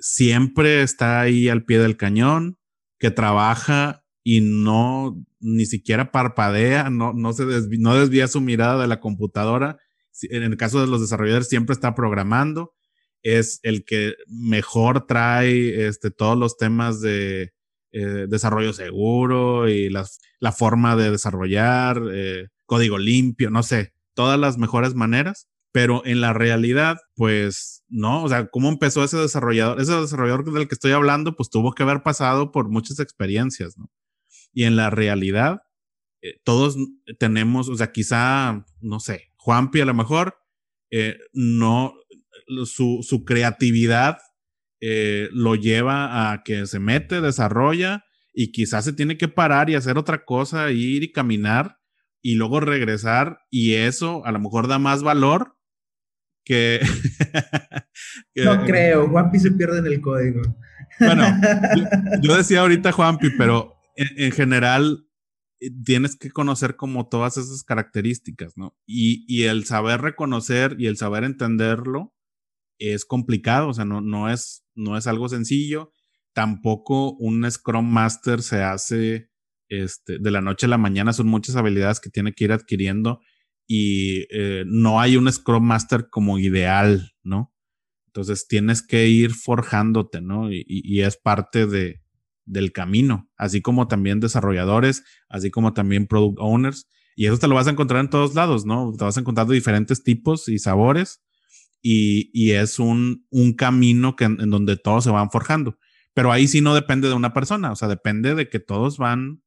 [0.00, 2.58] siempre está ahí al pie del cañón,
[2.98, 7.44] que trabaja y no ni siquiera parpadea, no, no, se
[7.78, 9.78] no desvía su mirada de la computadora.
[10.22, 12.74] En el caso de los desarrolladores siempre está programando,
[13.22, 17.52] es el que mejor trae este, todos los temas de
[17.92, 24.58] eh, desarrollo seguro y la forma de desarrollar, eh, código limpio, no sé, todas las
[24.58, 25.48] mejores maneras.
[25.72, 29.80] Pero en la realidad, pues no, o sea, ¿cómo empezó ese desarrollador?
[29.80, 33.90] Ese desarrollador del que estoy hablando, pues tuvo que haber pasado por muchas experiencias, ¿no?
[34.52, 35.62] Y en la realidad,
[36.22, 36.76] eh, todos
[37.18, 40.36] tenemos, o sea, quizá, no sé, Juanpi a lo mejor,
[40.90, 41.94] eh, no,
[42.64, 44.18] su, su creatividad
[44.80, 49.74] eh, lo lleva a que se mete, desarrolla y quizás se tiene que parar y
[49.74, 51.78] hacer otra cosa, ir y caminar
[52.22, 55.56] y luego regresar y eso a lo mejor da más valor
[58.34, 58.44] que...
[58.44, 60.42] no creo, Juanpi se pierde en el código.
[60.98, 61.24] Bueno,
[62.22, 65.06] yo, decía ahorita Juanpi, pero en, general
[65.60, 68.76] eh, tienes que conocer como todas esas características, ¿no?
[68.86, 72.14] Y, y, el saber reconocer y el saber entenderlo
[72.78, 75.92] es complicado, o sea, no, no, es, no es algo sencillo.
[76.32, 79.30] Tampoco un Scrum Master se hace
[79.68, 83.20] este, de la noche a la mañana, son muchas habilidades que tiene que ir adquiriendo
[83.72, 87.54] y eh, no hay un Scrum Master como ideal, ¿no?
[88.06, 90.50] Entonces tienes que ir forjándote, ¿no?
[90.50, 92.02] Y, es parte de,
[92.44, 96.88] del camino, así como también desarrolladores, así como también product owners.
[97.14, 98.92] Y eso te lo vas a encontrar en todos lados, ¿no?
[98.98, 101.22] Te vas a encontrar de diferentes tipos y sabores
[101.80, 105.78] y, y es un, un camino que, en donde todos se van forjando.
[106.12, 109.44] Pero ahí sí no depende de una persona, o sea, depende de que todos van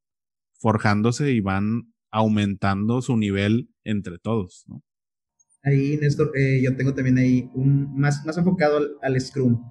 [0.61, 4.83] forjándose y van aumentando su nivel entre todos, ¿no?
[5.63, 9.63] Ahí, Néstor, eh, yo tengo también ahí un más, más enfocado al, Scrum.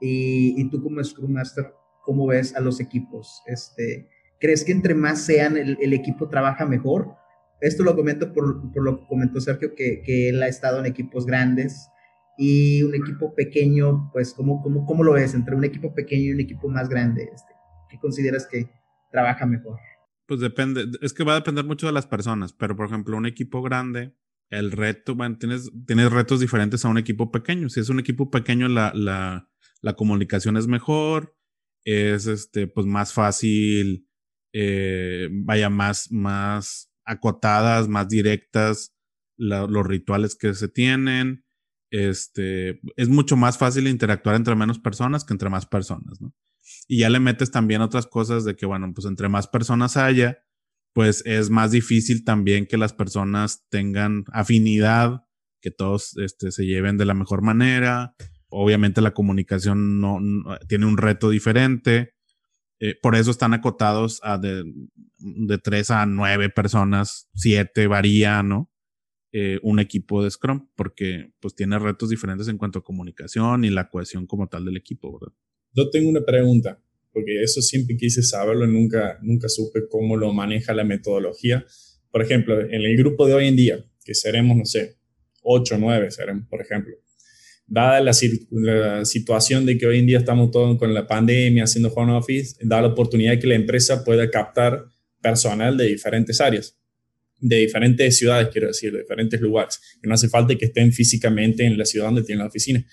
[0.00, 1.72] Y, y, tú como Scrum Master,
[2.04, 3.42] ¿cómo ves a los equipos?
[3.46, 4.08] Este,
[4.40, 7.16] ¿Crees que entre más sean, el, el equipo trabaja mejor?
[7.60, 10.86] Esto lo comento por, por lo que comentó Sergio, que, que, él ha estado en
[10.86, 11.88] equipos grandes
[12.36, 16.32] y un equipo pequeño, pues, ¿cómo, cómo, cómo lo ves entre un equipo pequeño y
[16.32, 17.30] un equipo más grande?
[17.32, 17.52] Este,
[17.88, 18.68] ¿Qué consideras que
[19.10, 19.78] trabaja mejor?
[20.26, 23.26] Pues depende, es que va a depender mucho de las personas, pero por ejemplo, un
[23.26, 24.14] equipo grande,
[24.50, 27.68] el reto, bueno, tienes, tienes retos diferentes a un equipo pequeño.
[27.68, 29.48] Si es un equipo pequeño, la, la,
[29.80, 31.36] la comunicación es mejor,
[31.84, 34.08] es este, pues más fácil,
[34.52, 38.94] eh, vaya, más, más acotadas, más directas
[39.38, 41.44] los rituales que se tienen.
[41.90, 46.32] Este, es mucho más fácil interactuar entre menos personas que entre más personas, ¿no?
[46.88, 50.38] Y ya le metes también otras cosas de que, bueno, pues entre más personas haya,
[50.92, 55.24] pues es más difícil también que las personas tengan afinidad,
[55.60, 58.14] que todos este, se lleven de la mejor manera.
[58.48, 60.18] Obviamente la comunicación no,
[60.68, 62.14] tiene un reto diferente.
[62.80, 64.64] Eh, por eso están acotados a de,
[65.18, 68.70] de tres a nueve personas, siete varía, ¿no?
[69.34, 73.70] Eh, un equipo de Scrum, porque pues tiene retos diferentes en cuanto a comunicación y
[73.70, 75.34] la cohesión como tal del equipo, ¿verdad?
[75.74, 76.80] Yo tengo una pregunta,
[77.12, 81.64] porque eso siempre quise saberlo, nunca, nunca supe cómo lo maneja la metodología.
[82.10, 84.96] Por ejemplo, en el grupo de hoy en día, que seremos, no sé,
[85.42, 86.94] 8 o 9 seremos, por ejemplo,
[87.66, 88.12] dada la,
[89.04, 92.82] situación de que hoy en día estamos todos con la pandemia, haciendo home office, da
[92.82, 94.84] la oportunidad de que la empresa pueda captar
[95.20, 96.76] personal de diferentes áreas,
[97.38, 101.78] de diferentes ciudades, quiero decir, de diferentes lugares, no hace falta que estén físicamente en
[101.78, 102.84] la ciudad donde tienen la oficina.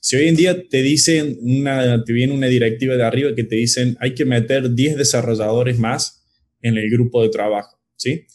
[0.00, 3.56] Si hoy en día te dicen, una, te viene una directiva de arriba que te
[3.56, 6.24] dicen hay que meter 10 desarrolladores más
[6.62, 8.26] en el grupo de trabajo, ¿sí?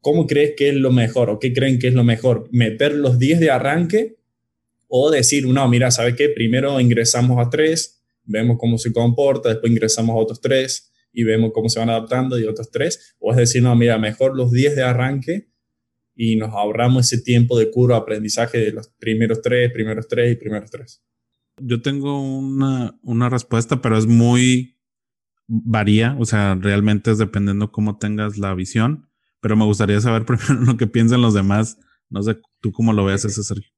[0.00, 2.48] ¿Cómo crees que es lo mejor o qué creen que es lo mejor?
[2.52, 4.16] ¿Meter los 10 de arranque
[4.88, 6.28] o decir, no, mira, ¿sabe qué?
[6.28, 11.50] Primero ingresamos a 3, vemos cómo se comporta, después ingresamos a otros 3 y vemos
[11.52, 13.16] cómo se van adaptando y otros 3?
[13.18, 15.48] O es decir, no, mira, mejor los 10 de arranque
[16.22, 20.34] y nos ahorramos ese tiempo de curva de aprendizaje de los primeros tres, primeros tres
[20.34, 21.02] y primeros tres?
[21.58, 24.76] Yo tengo una, una respuesta, pero es muy
[25.46, 29.08] varía, o sea, realmente es dependiendo cómo tengas la visión,
[29.40, 31.78] pero me gustaría saber primero lo que piensan los demás.
[32.10, 33.72] No sé, tú cómo lo ves ese, Sergio.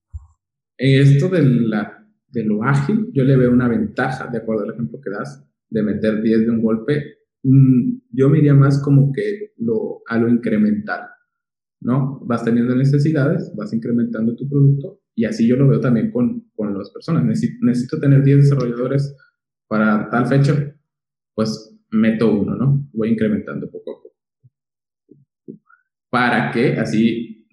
[0.77, 5.01] Esto de, la, de lo ágil, yo le veo una ventaja, de acuerdo al ejemplo
[5.01, 7.05] que das, de meter 10 de un golpe.
[7.45, 11.12] Mm, yo me iría más como que lo, a lo incremental.
[11.83, 12.21] ¿No?
[12.25, 16.77] Vas teniendo necesidades, vas incrementando tu producto Y así yo lo veo también con, con
[16.77, 17.25] las personas.
[17.25, 19.15] Necesito, tener 10 desarrolladores
[19.69, 20.75] para tal fecha,
[21.35, 22.89] pues meto uno, ¿no?
[22.93, 24.17] Voy incrementando poco a poco.
[26.11, 27.47] Para que así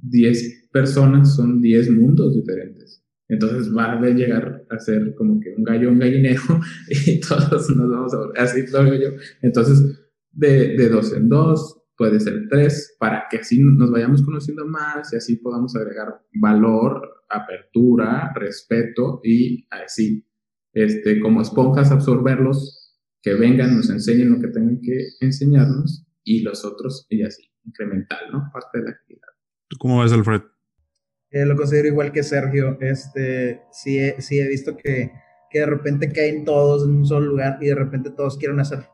[0.00, 3.02] 10 mm, personas son 10 mundos diferentes.
[3.28, 6.42] Entonces va a llegar a ser como que un gallo, un gallinero
[7.06, 8.42] y todos nos vamos a...
[8.42, 9.16] Así lo veo yo.
[9.42, 9.98] Entonces,
[10.30, 15.12] de, de dos en dos, puede ser tres, para que así nos vayamos conociendo más
[15.12, 20.26] y así podamos agregar valor, apertura, respeto y así,
[20.72, 22.80] este, como esponjas, absorberlos,
[23.22, 28.30] que vengan, nos enseñen lo que tengan que enseñarnos y los otros, y así, incremental,
[28.32, 28.50] ¿no?
[28.52, 29.28] Parte de la actividad.
[29.68, 30.42] ¿Tú cómo ves, Alfred?
[31.30, 32.78] Eh, lo considero igual que Sergio.
[32.80, 35.10] Este, sí, he, sí he visto que,
[35.50, 38.86] que de repente caen todos en un solo lugar y de repente todos quieren hacer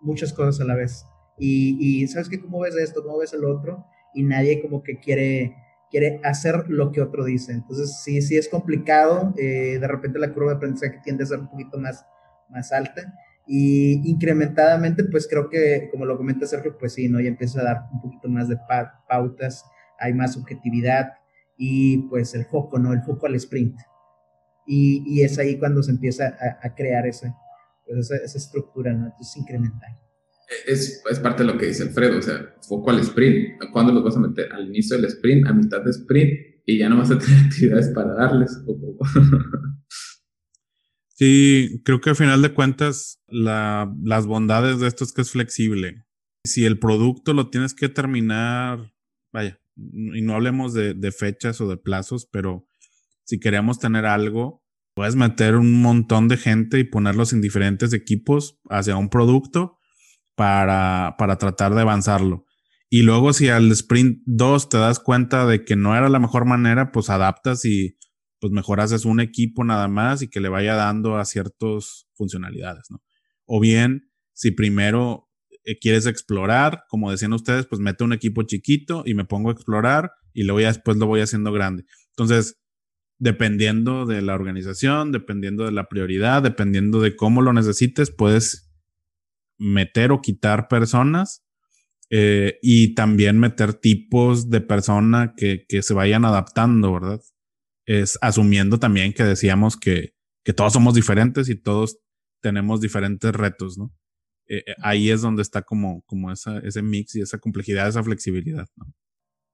[0.00, 1.04] muchas cosas a la vez.
[1.40, 2.38] Y, y ¿sabes qué?
[2.38, 3.02] ¿Cómo ves esto?
[3.02, 3.86] ¿Cómo ves el otro?
[4.14, 5.56] Y nadie como que quiere,
[5.90, 7.52] quiere hacer lo que otro dice.
[7.52, 9.32] Entonces, sí, sí es complicado.
[9.38, 12.04] Eh, de repente la curva de aprendizaje tiende a ser un poquito más,
[12.50, 13.14] más alta.
[13.46, 17.20] Y incrementadamente, pues creo que, como lo comenta Sergio, pues sí, ¿no?
[17.20, 18.58] Ya empieza a dar un poquito más de
[19.08, 19.64] pautas,
[19.98, 21.14] hay más objetividad
[21.56, 22.92] y pues el foco, ¿no?
[22.92, 23.76] El foco al sprint.
[24.66, 27.34] Y, y es ahí cuando se empieza a, a crear esa,
[27.86, 29.06] pues esa, esa, estructura, ¿no?
[29.06, 29.98] Entonces, incremental
[30.66, 33.60] es, es, parte de lo que dice Alfredo, o sea, foco al sprint.
[33.72, 34.52] ¿Cuándo los vas a meter?
[34.52, 36.32] Al inicio del sprint, a mitad de sprint,
[36.66, 38.60] y ya no vas a tener actividades para darles.
[41.08, 45.30] sí, creo que al final de cuentas, la, las bondades de esto es que es
[45.30, 46.04] flexible.
[46.44, 48.94] Si el producto lo tienes que terminar,
[49.32, 52.66] vaya, y no hablemos de, de fechas o de plazos, pero
[53.24, 58.58] si queremos tener algo, puedes meter un montón de gente y ponerlos en diferentes equipos
[58.68, 59.79] hacia un producto
[60.34, 62.46] para, para tratar de avanzarlo.
[62.88, 66.44] Y luego si al sprint 2 te das cuenta de que no era la mejor
[66.44, 67.96] manera, pues adaptas y
[68.40, 72.90] pues mejor haces un equipo nada más y que le vaya dando a ciertas funcionalidades,
[72.90, 73.02] ¿no?
[73.44, 75.28] O bien, si primero
[75.64, 79.52] eh, quieres explorar, como decían ustedes, pues mete un equipo chiquito y me pongo a
[79.52, 81.84] explorar y luego ya después lo voy haciendo grande.
[82.10, 82.60] Entonces,
[83.18, 88.69] dependiendo de la organización, dependiendo de la prioridad, dependiendo de cómo lo necesites, puedes
[89.60, 91.44] meter o quitar personas
[92.08, 97.20] eh, y también meter tipos de persona que, que, se vayan adaptando, ¿verdad?
[97.86, 102.00] Es asumiendo también que decíamos que, que todos somos diferentes y todos
[102.42, 103.92] tenemos diferentes retos, ¿no?
[104.48, 108.02] Eh, eh, ahí es donde está como, como esa, ese mix y esa complejidad, esa
[108.02, 108.86] flexibilidad, ¿no?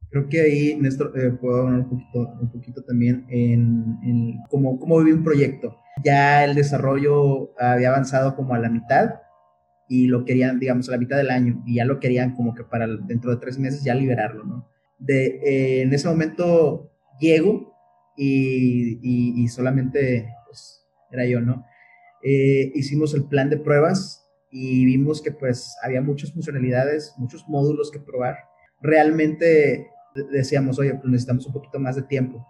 [0.08, 5.00] Creo que ahí, Néstor, puedo hablar un poquito, un poquito también en, en cómo, cómo
[5.00, 5.76] vive un proyecto.
[6.04, 9.10] Ya el desarrollo había avanzado como a la mitad
[9.88, 12.64] y lo querían, digamos, a la mitad del año y ya lo querían como que
[12.64, 14.68] para dentro de tres meses ya liberarlo, ¿no?
[14.98, 17.74] De, eh, en ese momento llego
[18.16, 18.98] y,
[19.42, 21.64] y, solamente pues, era yo, ¿no?
[22.22, 27.90] Eh, hicimos el plan de pruebas y vimos que pues había muchas funcionalidades, muchos módulos
[27.90, 28.38] que probar.
[28.80, 29.90] Realmente
[30.32, 32.46] decíamos, oye, pues necesitamos un poquito más de tiempo.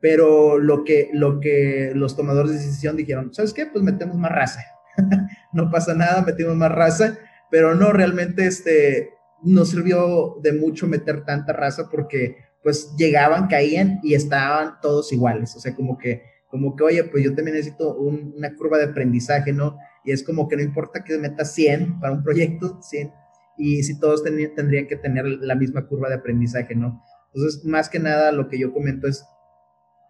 [0.00, 3.66] Pero lo que, lo que los tomadores de decisión dijeron, ¿sabes qué?
[3.66, 4.62] Pues metemos más raza
[5.52, 7.18] no pasa nada, metimos más raza,
[7.50, 9.10] pero no, realmente este,
[9.42, 15.54] no sirvió de mucho meter tanta raza porque pues llegaban, caían y estaban todos iguales,
[15.54, 19.52] o sea, como que, como que, oye, pues yo también necesito una curva de aprendizaje,
[19.52, 19.78] ¿no?
[20.04, 23.12] Y es como que no importa que metas 100 para un proyecto, 100,
[23.56, 27.02] y si todos tendrían que tener la misma curva de aprendizaje, ¿no?
[27.32, 29.24] Entonces, más que nada, lo que yo comento es,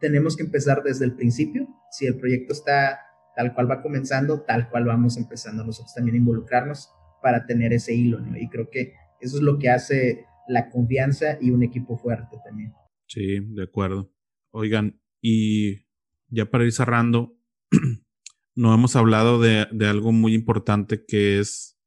[0.01, 3.01] tenemos que empezar desde el principio, si el proyecto está
[3.37, 6.91] tal cual va comenzando, tal cual vamos empezando nosotros también a involucrarnos
[7.23, 8.37] para tener ese hilo, ¿no?
[8.37, 12.73] Y creo que eso es lo que hace la confianza y un equipo fuerte también.
[13.07, 14.11] Sí, de acuerdo.
[14.53, 15.87] Oigan, y
[16.29, 17.39] ya para ir cerrando,
[18.57, 21.79] no hemos hablado de, algo muy importante que es,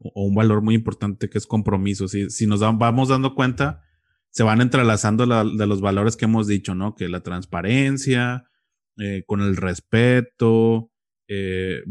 [0.00, 2.08] o un valor muy importante que es compromiso.
[2.08, 3.82] Si, si nos vamos dando cuenta,
[4.30, 6.94] se van entrelazando la, de los valores que hemos dicho, ¿no?
[6.94, 8.50] Que la transparencia,
[8.98, 10.89] eh, con el respeto.
[11.32, 11.84] Eh,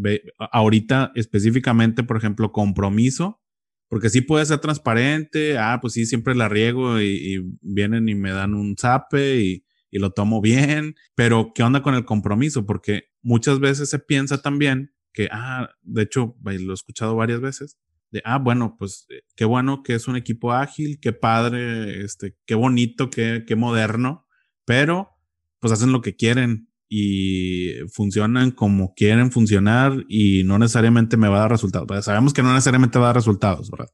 [0.51, 3.41] ahorita específicamente, por ejemplo, compromiso,
[3.87, 8.31] porque sí puede ser transparente, ah, pues sí, siempre la riego y, vienen y me
[8.31, 12.65] dan un zape y, lo tomo bien, pero ¿qué onda con el compromiso?
[12.65, 17.77] Porque muchas veces se piensa también que, ah, de hecho, lo he escuchado varias veces,
[18.11, 22.35] de, ah, bueno, pues eh, qué bueno que es un equipo ágil, qué padre, este,
[22.45, 24.27] qué bonito, qué, qué moderno,
[24.65, 25.11] pero
[25.59, 31.37] pues hacen lo que quieren y funcionan como quieren funcionar y no necesariamente me va
[31.37, 32.03] a dar resultados.
[32.03, 33.89] Sabemos que no necesariamente va a dar resultados, ¿verdad?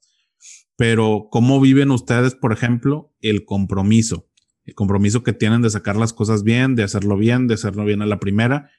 [0.78, 4.30] Pero ¿cómo viven ustedes, por ejemplo, el compromiso?
[4.66, 8.02] el compromiso que tienen de sacar las cosas bien, de hacerlo bien, de hacerlo bien
[8.02, 8.72] a la primera,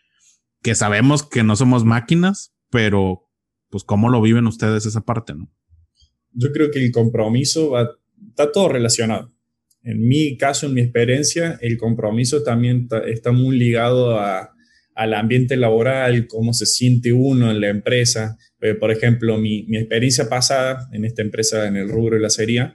[0.62, 3.30] que sabemos que no somos máquinas, pero
[3.70, 5.50] pues cómo lo viven ustedes esa parte, ¿no?
[6.32, 7.88] Yo creo que el compromiso va,
[8.28, 9.32] está todo relacionado.
[9.86, 14.52] En mi caso, en mi experiencia, el compromiso también está muy ligado a,
[14.96, 18.36] al ambiente laboral, cómo se siente uno en la empresa.
[18.60, 22.30] Eh, por ejemplo, mi, mi, experiencia pasada en esta empresa, en el rubro de la
[22.30, 22.74] serie,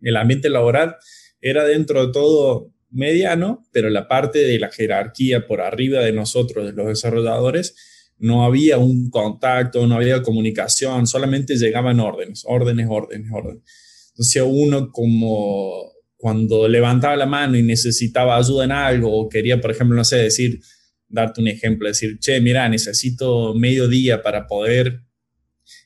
[0.00, 0.94] el ambiente laboral
[1.40, 6.64] era dentro de todo mediano, pero la parte de la jerarquía por arriba de nosotros,
[6.64, 7.74] de los desarrolladores,
[8.18, 13.62] no había un contacto, no había comunicación, solamente llegaban órdenes, órdenes, órdenes, órdenes.
[14.10, 19.70] Entonces uno como cuando levantaba la mano y necesitaba ayuda en algo o quería, por
[19.70, 20.60] ejemplo, no sé, decir,
[21.08, 25.02] darte un ejemplo, decir, che, mira, necesito medio día para poder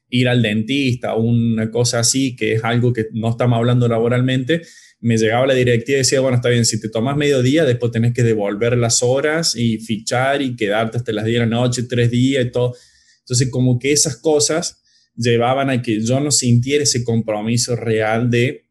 [0.08, 4.62] ir al dentista o una cosa así, que es algo que no estamos hablando laboralmente,
[5.00, 7.90] me llegaba la directiva y decía, bueno, está bien, si te tomas medio día, después
[7.90, 11.84] tenés que devolver las horas y fichar y quedarte hasta las 10 de la noche,
[11.84, 12.74] tres días y todo.
[13.20, 14.82] Entonces, como que esas cosas
[15.16, 18.69] llevaban a que yo no sintiera ese compromiso real de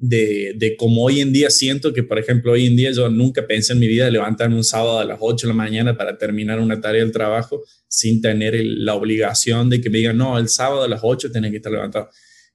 [0.00, 3.46] de, de como hoy en día siento que, por ejemplo, hoy en día yo nunca
[3.46, 6.60] pensé en mi vida levantarme un sábado a las 8 de la mañana para terminar
[6.60, 10.82] una tarea del trabajo sin tener la obligación de que me digan, no, el sábado
[10.82, 12.08] a las 8 tenés que estar levantado.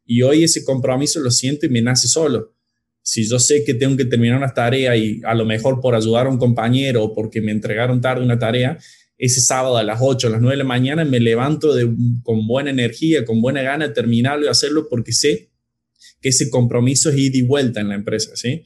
[0.06, 2.54] Y hoy ese compromiso lo siento y me nace solo.
[3.02, 6.28] Si yo sé que tengo que terminar una tarea y a lo mejor por ayudar
[6.28, 8.78] a un compañero o porque me entregaron tarde una tarea,
[9.18, 11.90] ese sábado a las 8, a las 9 de la mañana me levanto de,
[12.24, 15.53] con buena energía, con buena gana de terminarlo y hacerlo porque sé
[16.22, 18.64] que ese compromiso es ida y vuelta en la empresa, ¿sí?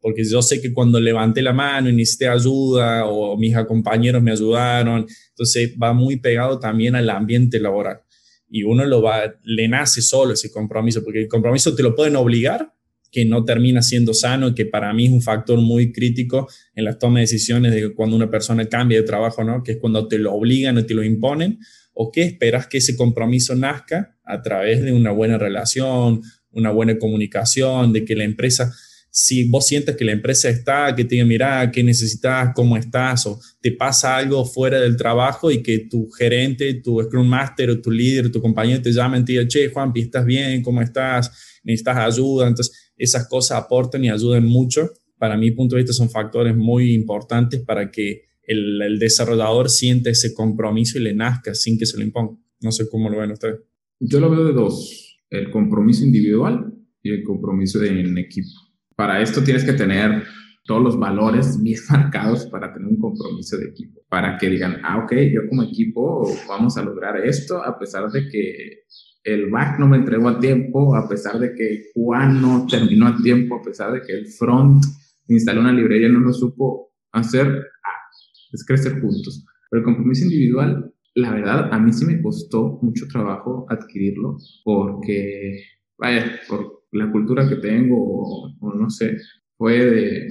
[0.00, 4.30] Porque yo sé que cuando levanté la mano y necesité ayuda o mis compañeros me
[4.30, 8.00] ayudaron, entonces va muy pegado también al ambiente laboral.
[8.48, 12.14] Y uno lo va, le nace solo ese compromiso, porque el compromiso te lo pueden
[12.16, 12.72] obligar,
[13.10, 16.98] que no termina siendo sano, que para mí es un factor muy crítico en las
[16.98, 19.62] tomas de decisiones de cuando una persona cambia de trabajo, ¿no?
[19.62, 21.58] Que es cuando te lo obligan o te lo imponen,
[21.94, 26.20] o que esperas que ese compromiso nazca a través de una buena relación,
[26.56, 28.74] una buena comunicación, de que la empresa,
[29.10, 32.50] si vos sientes que la empresa está, que te diga, mira, ¿qué necesitas?
[32.54, 33.26] ¿Cómo estás?
[33.26, 37.80] O te pasa algo fuera del trabajo y que tu gerente, tu Scrum Master o
[37.80, 40.62] tu líder, tu compañero te llamen y te digan, che, Juanpi, ¿estás bien?
[40.62, 41.60] ¿Cómo estás?
[41.62, 42.48] ¿Necesitas ayuda?
[42.48, 44.90] Entonces, esas cosas aportan y ayudan mucho.
[45.18, 50.10] Para mi punto de vista son factores muy importantes para que el, el desarrollador sienta
[50.10, 52.38] ese compromiso y le nazca sin que se lo imponga.
[52.60, 53.60] No sé cómo lo ven ustedes.
[53.98, 56.72] Yo lo veo de dos el compromiso individual
[57.02, 58.48] y el compromiso en equipo.
[58.94, 60.24] Para esto tienes que tener
[60.64, 64.98] todos los valores bien marcados para tener un compromiso de equipo, para que digan, ah,
[64.98, 68.84] ok, yo como equipo vamos a lograr esto a pesar de que
[69.22, 73.16] el back no me entregó a tiempo, a pesar de que Juan no terminó a
[73.16, 74.84] tiempo, a pesar de que el front
[75.28, 78.10] instaló una librería y no lo supo hacer, ah,
[78.52, 79.44] es crecer juntos.
[79.68, 85.62] Pero el compromiso individual la verdad, a mí sí me costó mucho trabajo adquirirlo porque,
[85.98, 89.16] vaya, por la cultura que tengo o, no sé,
[89.56, 90.28] fue de,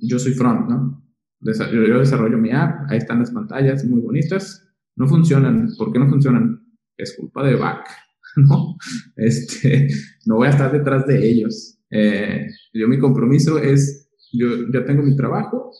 [0.00, 1.02] yo soy front, ¿no?
[1.40, 5.68] Yo desarrollo mi app, ahí están las pantallas muy bonitas, no funcionan.
[5.78, 6.62] ¿Por qué no funcionan?
[6.94, 7.88] Es culpa de back,
[8.36, 8.76] ¿no?
[9.16, 9.88] Este,
[10.26, 11.78] no voy a estar detrás de ellos.
[11.90, 15.70] Eh, yo mi compromiso es, yo ya tengo mi trabajo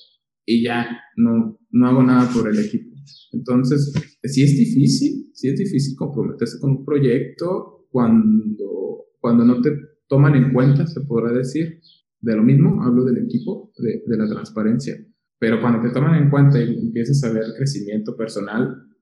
[0.47, 2.97] y ya no, no hago nada por el equipo.
[3.33, 3.93] Entonces,
[4.23, 9.71] sí es difícil, sí es difícil comprometerse con un proyecto cuando, cuando no te
[10.09, 11.81] toman en cuenta, se podrá decir.
[12.21, 14.97] De lo mismo, hablo del equipo, de, de la transparencia.
[15.41, 18.93] Pero cuando te toman en cuenta y empiezas a ver crecimiento personal,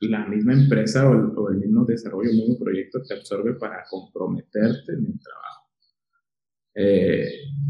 [0.00, 5.06] la misma empresa o el, mismo desarrollo, el mismo proyecto te absorbe para comprometerte en
[5.06, 5.68] el trabajo.
[6.74, 7.28] Eh,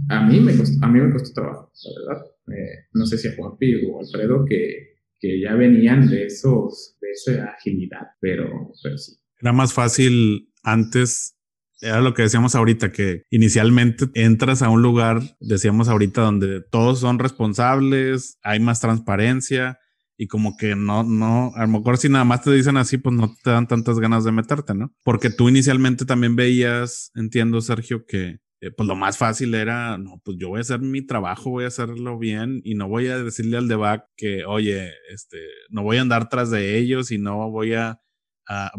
[0.08, 2.26] a, mí me costó, a mí me costó trabajo, la verdad.
[2.48, 4.89] Eh, no sé si a Juan Pío o Alfredo, que
[5.20, 9.12] que ya venían de esos, de esa agilidad, pero, pero sí.
[9.40, 11.36] Era más fácil antes
[11.80, 17.00] era lo que decíamos ahorita, que inicialmente entras a un lugar, decíamos ahorita, donde todos
[17.00, 19.78] son responsables, hay más transparencia
[20.16, 23.14] y como que no, no, a lo mejor si nada más te dicen así, pues
[23.16, 24.94] no te dan tantas ganas de meterte, ¿no?
[25.02, 30.20] Porque tú inicialmente también veías, entiendo, Sergio, que eh, pues lo más fácil era, no,
[30.22, 33.22] pues yo voy a hacer mi trabajo, voy a hacerlo bien y no voy a
[33.22, 35.38] decirle al de back que, oye, este,
[35.70, 38.00] no voy a andar tras de ellos y no voy a,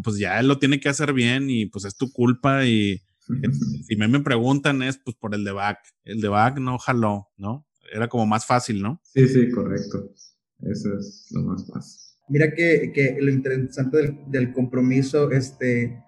[0.04, 3.02] pues ya él lo tiene que hacer bien y pues es tu culpa y
[3.88, 7.30] si me, me preguntan es pues por el de back, el de back no jaló,
[7.38, 7.66] ¿no?
[7.92, 9.02] Era como más fácil, ¿no?
[9.04, 10.14] Sí, sí, correcto.
[10.60, 12.00] Eso es lo más fácil.
[12.30, 16.02] Mira que, que lo interesante del, del compromiso, este,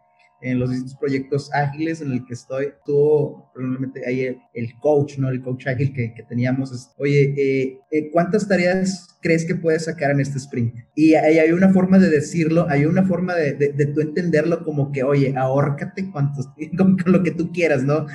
[0.44, 5.30] en los distintos proyectos ágiles en el que estoy, tú, probablemente ahí el, coach, ¿no?
[5.30, 9.86] El coach ágil que, que teníamos, es, oye, eh, eh, ¿cuántas tareas crees que puedes
[9.86, 10.76] sacar en este sprint?
[10.96, 14.92] Y ahí hay una forma de decirlo, hay una forma de, de, tú entenderlo como
[14.92, 18.06] que, oye, ahórcate cuantos, con, con lo que tú quieras, ¿no?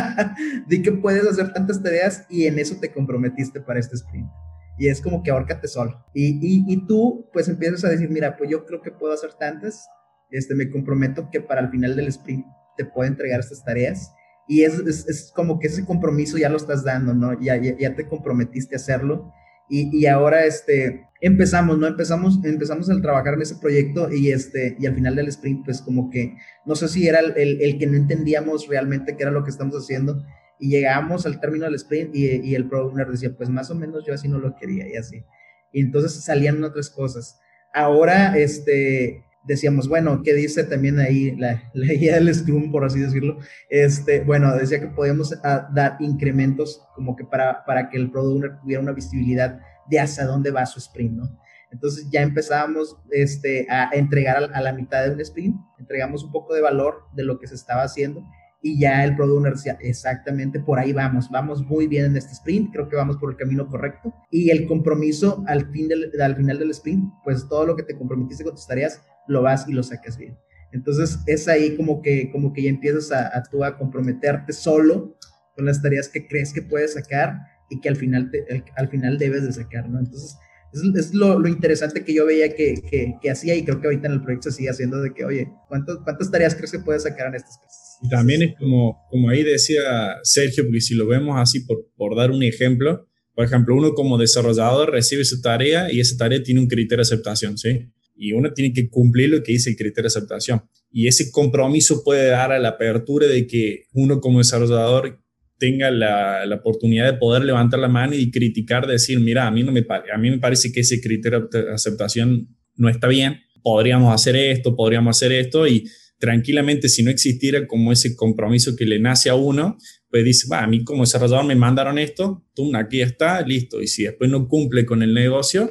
[0.68, 4.28] Di que puedes hacer tantas tareas y en eso te comprometiste para este sprint
[4.76, 6.04] y es como que ahórcate solo.
[6.12, 9.32] Y, y, y, tú pues empiezas a decir, mira, pues yo creo que puedo hacer
[9.34, 9.88] tantas
[10.30, 12.46] este, me comprometo que para el final del sprint
[12.76, 14.12] te puedo entregar estas tareas.
[14.46, 17.40] Y es, es, como que ese compromiso ya lo estás dando, ¿no?
[17.40, 19.32] Ya, ya, te comprometiste a hacerlo.
[19.68, 21.86] Y, y, ahora este, empezamos, ¿no?
[21.86, 25.80] Empezamos, empezamos a trabajar en ese proyecto y, este, y al final del sprint, pues
[25.80, 29.44] como que, no sé si era el, el, que no entendíamos realmente qué era lo
[29.44, 30.22] que estamos haciendo.
[30.58, 33.74] Y llegamos al término del sprint y, y el pro owner decía, pues más o
[33.74, 35.24] menos yo así no lo quería y así.
[35.72, 37.40] Y entonces salían otras cosas.
[37.72, 43.00] Ahora, este, decíamos, bueno, ¿qué dice también ahí la, la guía del Scrum, por así
[43.00, 43.38] decirlo?
[43.68, 48.36] Este, bueno, decía que podíamos ah, dar incrementos como que para, para que el product
[48.36, 51.38] owner tuviera una visibilidad de hacia dónde va su sprint, ¿no?
[51.70, 56.30] Entonces ya empezábamos este, a entregar a, a la mitad de un sprint, entregamos un
[56.30, 58.24] poco de valor de lo que se estaba haciendo
[58.64, 62.32] y ya el product owner decía, exactamente por ahí vamos, vamos muy bien en este
[62.32, 64.14] sprint, creo que vamos por el camino correcto.
[64.30, 67.94] Y el compromiso al, fin del, al final del sprint, pues todo lo que te
[67.94, 70.36] comprometiste con tus tareas, lo vas y lo sacas bien.
[70.72, 75.16] Entonces es ahí como que, como que ya empiezas a, a tú a comprometerte solo
[75.54, 77.38] con las tareas que crees que puedes sacar
[77.70, 78.44] y que al final, te,
[78.76, 79.98] al final debes de sacar, ¿no?
[79.98, 80.36] Entonces
[80.72, 84.08] es, lo, lo, interesante que yo veía que, que, que, hacía y creo que ahorita
[84.08, 87.36] en el proyecto sigue haciendo de que, oye, ¿cuántas tareas crees que puedes sacar en
[87.36, 87.98] estas cosas?
[88.10, 89.82] También es como, como ahí decía
[90.24, 94.18] Sergio, porque si lo vemos así por, por dar un ejemplo, por ejemplo, uno como
[94.18, 97.92] desarrollador recibe su tarea y esa tarea tiene un criterio de aceptación, ¿sí?
[98.14, 100.62] Y uno tiene que cumplir lo que dice el criterio de aceptación.
[100.90, 105.20] Y ese compromiso puede dar a la apertura de que uno como desarrollador
[105.58, 109.72] tenga la, oportunidad de poder levantar la mano y criticar, decir, mira, a mí, no
[109.72, 114.36] me, a mí me parece que ese criterio de aceptación no está bien, podríamos hacer
[114.36, 115.88] esto, podríamos hacer esto, y
[116.18, 119.78] tranquilamente si no existiera como ese compromiso que le nace a uno,
[120.10, 123.80] pues dice, va, a mí como desarrollador me mandaron esto, tú, aquí está, listo.
[123.82, 125.70] Y si después no cumple con el negocio,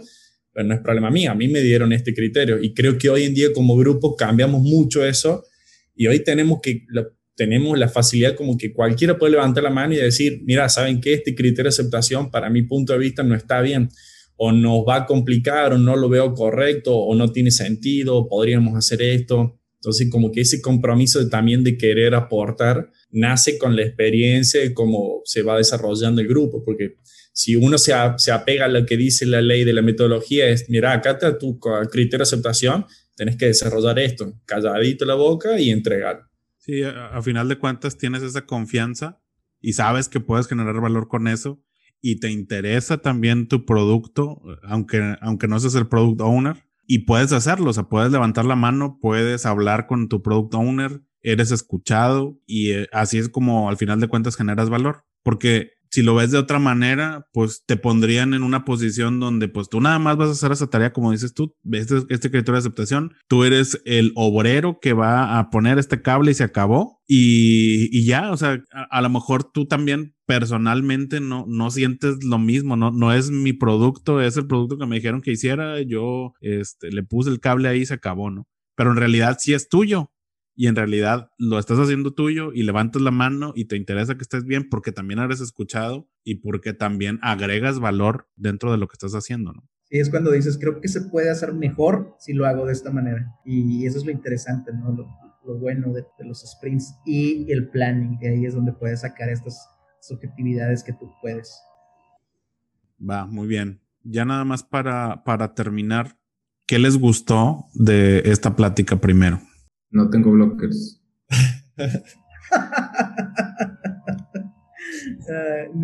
[0.54, 2.62] pues no es problema mío, a mí me dieron este criterio.
[2.62, 5.46] Y creo que hoy en día como grupo cambiamos mucho eso
[5.96, 6.86] y hoy tenemos que...
[7.36, 11.14] tenemos la facilidad como que cualquiera puede levantar la mano y decir, mira, ¿saben qué?
[11.14, 13.90] Este criterio de aceptación para mi punto de vista no está bien
[14.36, 18.76] o nos va a complicar o no lo veo correcto o no tiene sentido, podríamos
[18.76, 19.60] hacer esto.
[19.76, 25.22] Entonces, como que ese compromiso también de querer aportar nace con la experiencia de cómo
[25.26, 26.96] se va desarrollando el grupo, porque
[27.34, 30.70] si uno se, se apega a lo que dice la ley de la metodología, es,
[30.70, 35.70] mira, acá está tu criterio de aceptación, tenés que desarrollar esto, calladito la boca y
[35.70, 36.22] entregar.
[36.58, 39.20] Sí, a, a final de cuentas tienes esa confianza
[39.60, 41.62] y sabes que puedes generar valor con eso
[42.02, 47.32] y te interesa también tu producto, aunque, aunque no seas el product owner, y puedes
[47.32, 52.38] hacerlo, o sea, puedes levantar la mano, puedes hablar con tu product owner, eres escuchado
[52.46, 55.06] y eh, así es como al final de cuentas generas valor.
[55.24, 59.70] Porque si lo ves de otra manera, pues te pondrían en una posición donde pues
[59.70, 62.58] tú nada más vas a hacer esa tarea como dices tú, este, este criterio de
[62.62, 67.96] aceptación, tú eres el obrero que va a poner este cable y se acabó y,
[67.96, 72.76] y ya, o sea, a, lo mejor tú también personalmente no, no sientes lo mismo,
[72.76, 76.92] no, no es mi producto, es el producto que me dijeron que hiciera, yo este,
[76.92, 78.48] le puse el cable ahí y se acabó, ¿no?
[78.76, 80.10] Pero en realidad sí es tuyo
[80.56, 84.24] y en realidad lo estás haciendo tuyo y levantas la mano y te interesa que
[84.24, 88.94] estés bien porque también eres escuchado y porque también agregas valor dentro de lo que
[88.94, 89.68] estás haciendo, ¿no?
[89.86, 92.92] Sí, es cuando dices, creo que se puede hacer mejor si lo hago de esta
[92.92, 93.36] manera.
[93.46, 94.92] Y eso es lo interesante, ¿no?
[94.92, 95.08] Lo,
[95.46, 99.30] lo bueno de, de, los sprints y el planning, que ahí es donde puedes sacar
[99.30, 99.70] estas
[100.02, 101.62] subjetividades que tú puedes.
[103.08, 103.82] Va, muy bien.
[104.04, 106.18] Ya nada más para, para terminar,
[106.66, 109.42] ¿qué les gustó de esta plática primero?
[109.94, 111.00] No tengo blockers.
[111.78, 111.84] uh,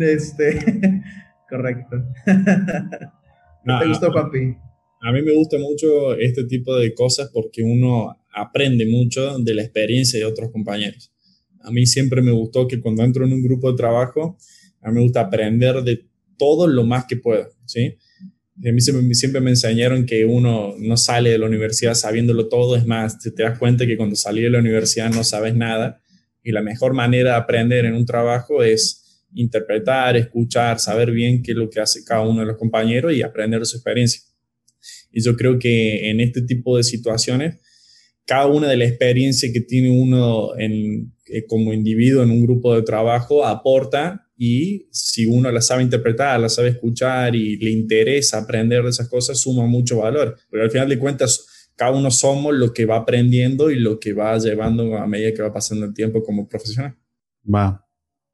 [0.00, 1.02] este,
[1.48, 1.96] correcto.
[2.26, 4.56] ¿Qué te gustó, papi?
[5.00, 9.62] A mí me gusta mucho este tipo de cosas porque uno aprende mucho de la
[9.62, 11.12] experiencia de otros compañeros.
[11.62, 14.36] A mí siempre me gustó que cuando entro en un grupo de trabajo,
[14.82, 16.04] a mí me gusta aprender de
[16.36, 17.96] todo lo más que pueda, ¿sí?
[18.66, 22.86] A mí siempre, me enseñaron que uno no sale de la universidad sabiéndolo todo, es
[22.86, 26.02] más, te, te das cuenta que cuando salí de la universidad no sabes nada
[26.42, 31.52] y la mejor manera de aprender en un trabajo es interpretar, escuchar, saber bien qué
[31.52, 34.22] es lo que hace cada uno de los compañeros y aprender de su experiencia.
[35.10, 37.56] Y yo creo que en este tipo de situaciones
[38.30, 42.76] cada una de las experiencias que tiene uno en, eh, como individuo en un grupo
[42.76, 48.38] de trabajo aporta y si uno la sabe interpretar, la sabe escuchar y le interesa
[48.38, 50.34] aprender de esas cosas, suma mucho valor.
[50.50, 54.14] Pero al final de cuentas, cada uno somos lo que va aprendiendo y lo que
[54.14, 56.96] va llevando a medida que va pasando el tiempo como profesional.
[57.54, 57.86] Va.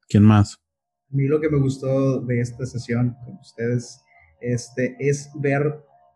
[0.09, 0.55] ¿Quién más?
[1.11, 4.01] A mí lo que me gustó de esta sesión con ustedes
[4.41, 5.75] este, es ver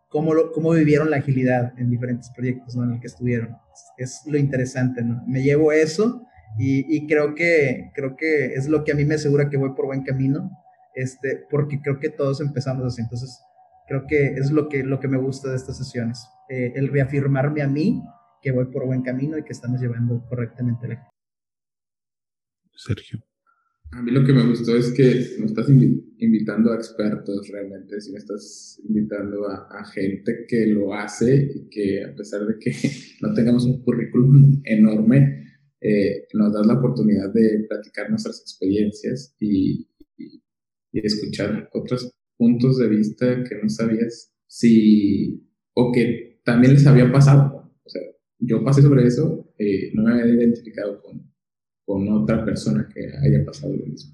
[0.09, 3.57] cómo, lo, cómo vivieron la agilidad en diferentes proyectos en el que estuvieron.
[3.99, 5.21] Es, lo interesante, ¿no?
[5.27, 6.25] Me llevo eso
[6.59, 9.87] y, creo, que, creo que es lo que a mí me asegura que voy por
[9.87, 10.51] buen camino,
[10.95, 13.01] este, porque creo que todos empezamos así.
[13.01, 13.41] Entonces,
[13.89, 17.63] creo que es lo que, lo que me gusta de estas sesiones, eh, el reafirmarme
[17.63, 18.03] a mí
[18.43, 21.09] que voy por buen camino y que estamos llevando correctamente la
[22.75, 23.21] Sergio.
[23.93, 28.13] A mí lo que me gustó es que me estás invitando a expertos realmente, si
[28.13, 32.73] me estás invitando a, gente que lo hace y que a pesar de que
[33.21, 35.40] no tengamos un currículum enorme,
[35.81, 39.87] eh, nos das la oportunidad de platicar nuestras experiencias y,
[40.93, 47.73] escuchar otros puntos de vista que no sabías si o que también les había pasado.
[47.85, 48.03] O sea,
[48.41, 51.33] yo pasé sobre eso, eh, no me había identificado con,
[51.85, 54.13] con otra persona que haya pasado lo mismo.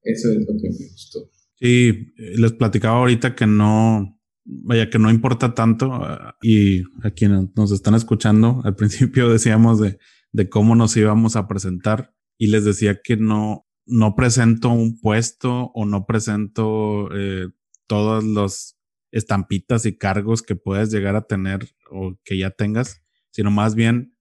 [0.00, 1.28] Eso es lo que me gustó.
[1.56, 7.48] Sí, les platicaba ahorita que no, vaya, que no importa tanto ah, y a quienes
[7.56, 9.98] nos están escuchando, al principio decíamos de
[10.32, 15.70] de cómo nos íbamos a presentar y les decía que no, no presento un puesto
[15.74, 17.48] o no presento eh,
[17.86, 18.78] todas las
[19.12, 24.16] estampitas y cargos que puedes llegar a tener o que ya tengas, sino más bien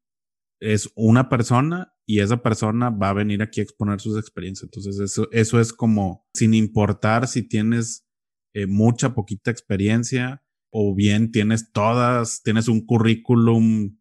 [0.59, 4.63] es una persona y esa persona va a venir aquí a exponer sus experiencias.
[4.63, 8.07] Entonces eso, eso es como sin importar si tienes
[8.53, 13.97] eh, mucha, poquita experiencia o bien tienes todas, tienes un currículum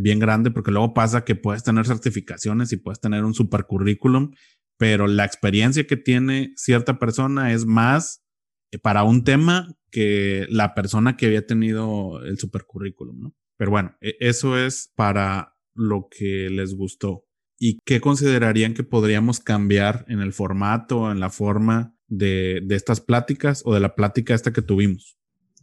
[0.00, 4.32] bien grande, porque luego pasa que puedes tener certificaciones y puedes tener un super currículum,
[4.78, 8.24] pero la experiencia que tiene cierta persona es más
[8.72, 13.34] eh, para un tema que la persona que había tenido el super currículum, ¿no?
[13.56, 17.24] Pero bueno, e, eso es para lo que les gustó.
[17.58, 23.00] ¿Y qué considerarían que podríamos cambiar en el formato, en la forma de, de estas
[23.00, 25.16] pláticas o de la plática esta que tuvimos?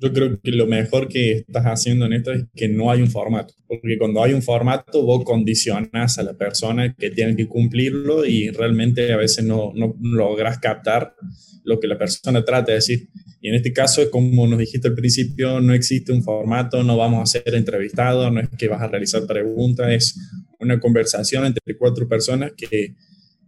[0.04, 3.10] Yo creo que lo mejor que estás haciendo en esto es que no hay un
[3.10, 8.26] formato, porque cuando hay un formato vos condicionas a la persona que tiene que cumplirlo
[8.26, 11.16] y realmente a veces no, no logras captar
[11.64, 13.08] lo que la persona trata de decir.
[13.40, 17.22] Y en este caso, como nos dijiste al principio, no existe un formato, no vamos
[17.22, 20.20] a ser entrevistados, no es que vas a realizar preguntas, es
[20.60, 22.94] una conversación entre cuatro personas que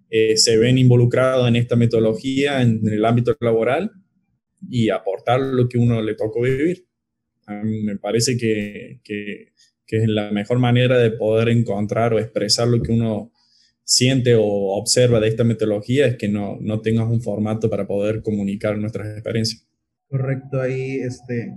[0.10, 3.92] eh, se ven involucrados en esta metodología en el ámbito laboral
[4.70, 6.86] y aportar lo que uno le tocó vivir.
[7.48, 9.54] Me parece que, que,
[9.86, 13.32] que, es la mejor manera de poder encontrar o expresar lo que uno
[13.84, 18.24] siente o observa de esta metodología es que no, no tengas un formato para poder
[18.24, 19.68] comunicar nuestras experiencias.
[20.10, 21.56] Correcto, ahí este,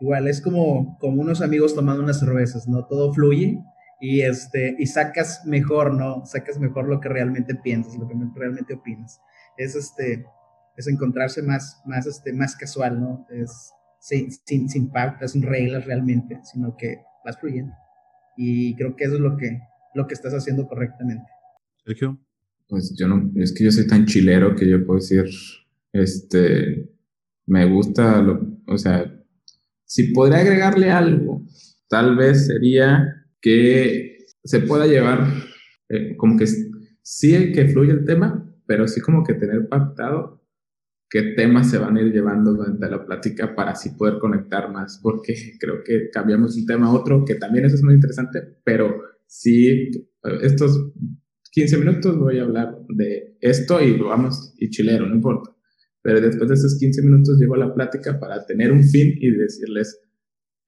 [0.00, 2.86] igual es como, como unos amigos tomando unas cervezas, ¿no?
[2.86, 3.58] Todo fluye
[4.00, 6.26] y, este, y sacas mejor, ¿no?
[6.26, 9.20] Sacas mejor lo que realmente piensas, lo que realmente opinas.
[9.56, 10.24] Es este,
[10.78, 13.26] es encontrarse más, más, este, más casual, ¿no?
[13.30, 17.72] Es sin, sin, sin pautas, sin reglas realmente, sino que vas fluyendo.
[18.36, 19.58] Y creo que eso es lo que,
[19.94, 21.26] lo que estás haciendo correctamente.
[21.84, 22.20] Sergio.
[22.68, 25.24] Pues yo no, es que yo soy tan chilero que yo puedo decir,
[25.92, 26.88] este,
[27.46, 29.12] me gusta, lo, o sea,
[29.84, 31.44] si podría agregarle algo,
[31.88, 35.26] tal vez sería que se pueda llevar,
[35.88, 36.46] eh, como que
[37.02, 40.37] sí que fluye el tema, pero sí como que tener pactado
[41.10, 45.00] qué temas se van a ir llevando durante la plática para así poder conectar más,
[45.02, 49.02] porque creo que cambiamos un tema a otro, que también eso es muy interesante, pero
[49.26, 49.90] sí,
[50.42, 50.92] estos
[51.52, 55.54] 15 minutos voy a hablar de esto y vamos, y chilero, no importa.
[56.02, 60.00] Pero después de esos 15 minutos llevo la plática para tener un fin y decirles,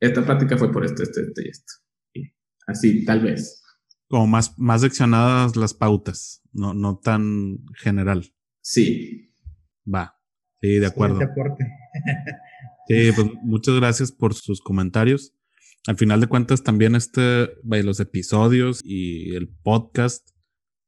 [0.01, 1.72] esta plática fue por esto, esto, esto y esto.
[2.14, 2.22] Y
[2.66, 3.62] así, tal vez.
[4.09, 8.24] Como más, más seccionadas las pautas, no, no tan general.
[8.61, 9.32] Sí.
[9.86, 10.19] Va.
[10.61, 11.18] Sí, de acuerdo.
[12.88, 15.34] sí, pues muchas gracias por sus comentarios.
[15.86, 20.28] Al final de cuentas, también este, los episodios y el podcast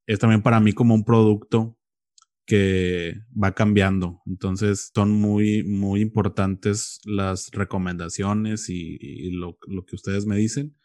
[0.07, 1.79] es también para mí como un producto
[2.45, 4.20] que va cambiando.
[4.27, 10.77] Entonces son muy, muy importantes las recomendaciones y, lo, lo, que ustedes me dicen.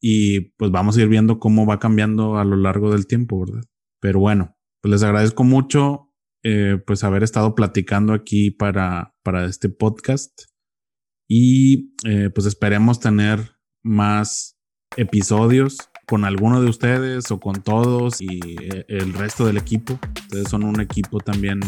[0.00, 3.64] Y pues vamos a ir viendo cómo va cambiando a lo largo del tiempo, ¿verdad?
[4.00, 6.11] Pero bueno, pues les agradezco mucho
[6.44, 10.32] eh, pues haber estado platicando aquí para, para este podcast
[11.28, 14.58] y eh, pues esperemos tener más
[14.96, 19.98] episodios con alguno de ustedes o con todos y eh, el resto del equipo.
[20.24, 21.60] Ustedes son un equipo también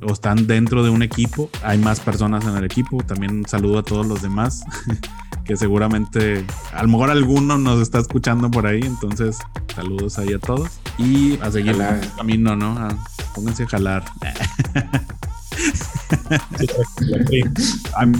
[0.00, 1.50] o están dentro de un equipo.
[1.62, 2.98] Hay más personas en el equipo.
[3.04, 4.64] También saludo a todos los demás.
[5.44, 8.80] que seguramente, a lo mejor alguno nos está escuchando por ahí.
[8.82, 9.38] Entonces,
[9.74, 10.80] saludos ahí a todos.
[10.98, 12.88] Y a seguir el camino, ¿no?
[13.34, 14.04] pónganse a jalar.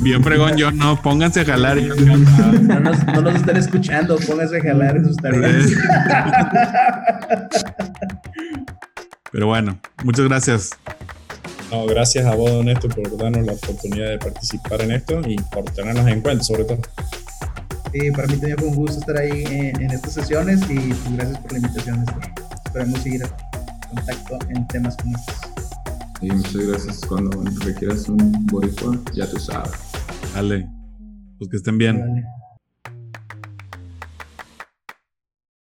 [0.01, 1.79] Bien fregón, yo no, pónganse a jalar.
[1.81, 5.67] No nos, no nos están escuchando, pónganse a jalar en sus tareas.
[9.33, 10.71] Pero bueno, muchas gracias.
[11.71, 15.65] No, gracias a vos, Honesto, por darnos la oportunidad de participar en esto y por
[15.67, 16.79] tenernos en cuenta, sobre todo.
[17.93, 21.39] Sí, para mí también fue un gusto estar ahí en, estas sesiones y pues, gracias
[21.39, 22.23] por la invitación, Néstor.
[22.67, 25.37] Esperemos seguir en contacto en temas como estos.
[26.21, 27.01] Y muchas gracias.
[27.07, 29.73] Cuando requieras un boricua, ya tú sabes.
[30.35, 30.69] Dale.
[31.39, 32.25] Pues que estén bien.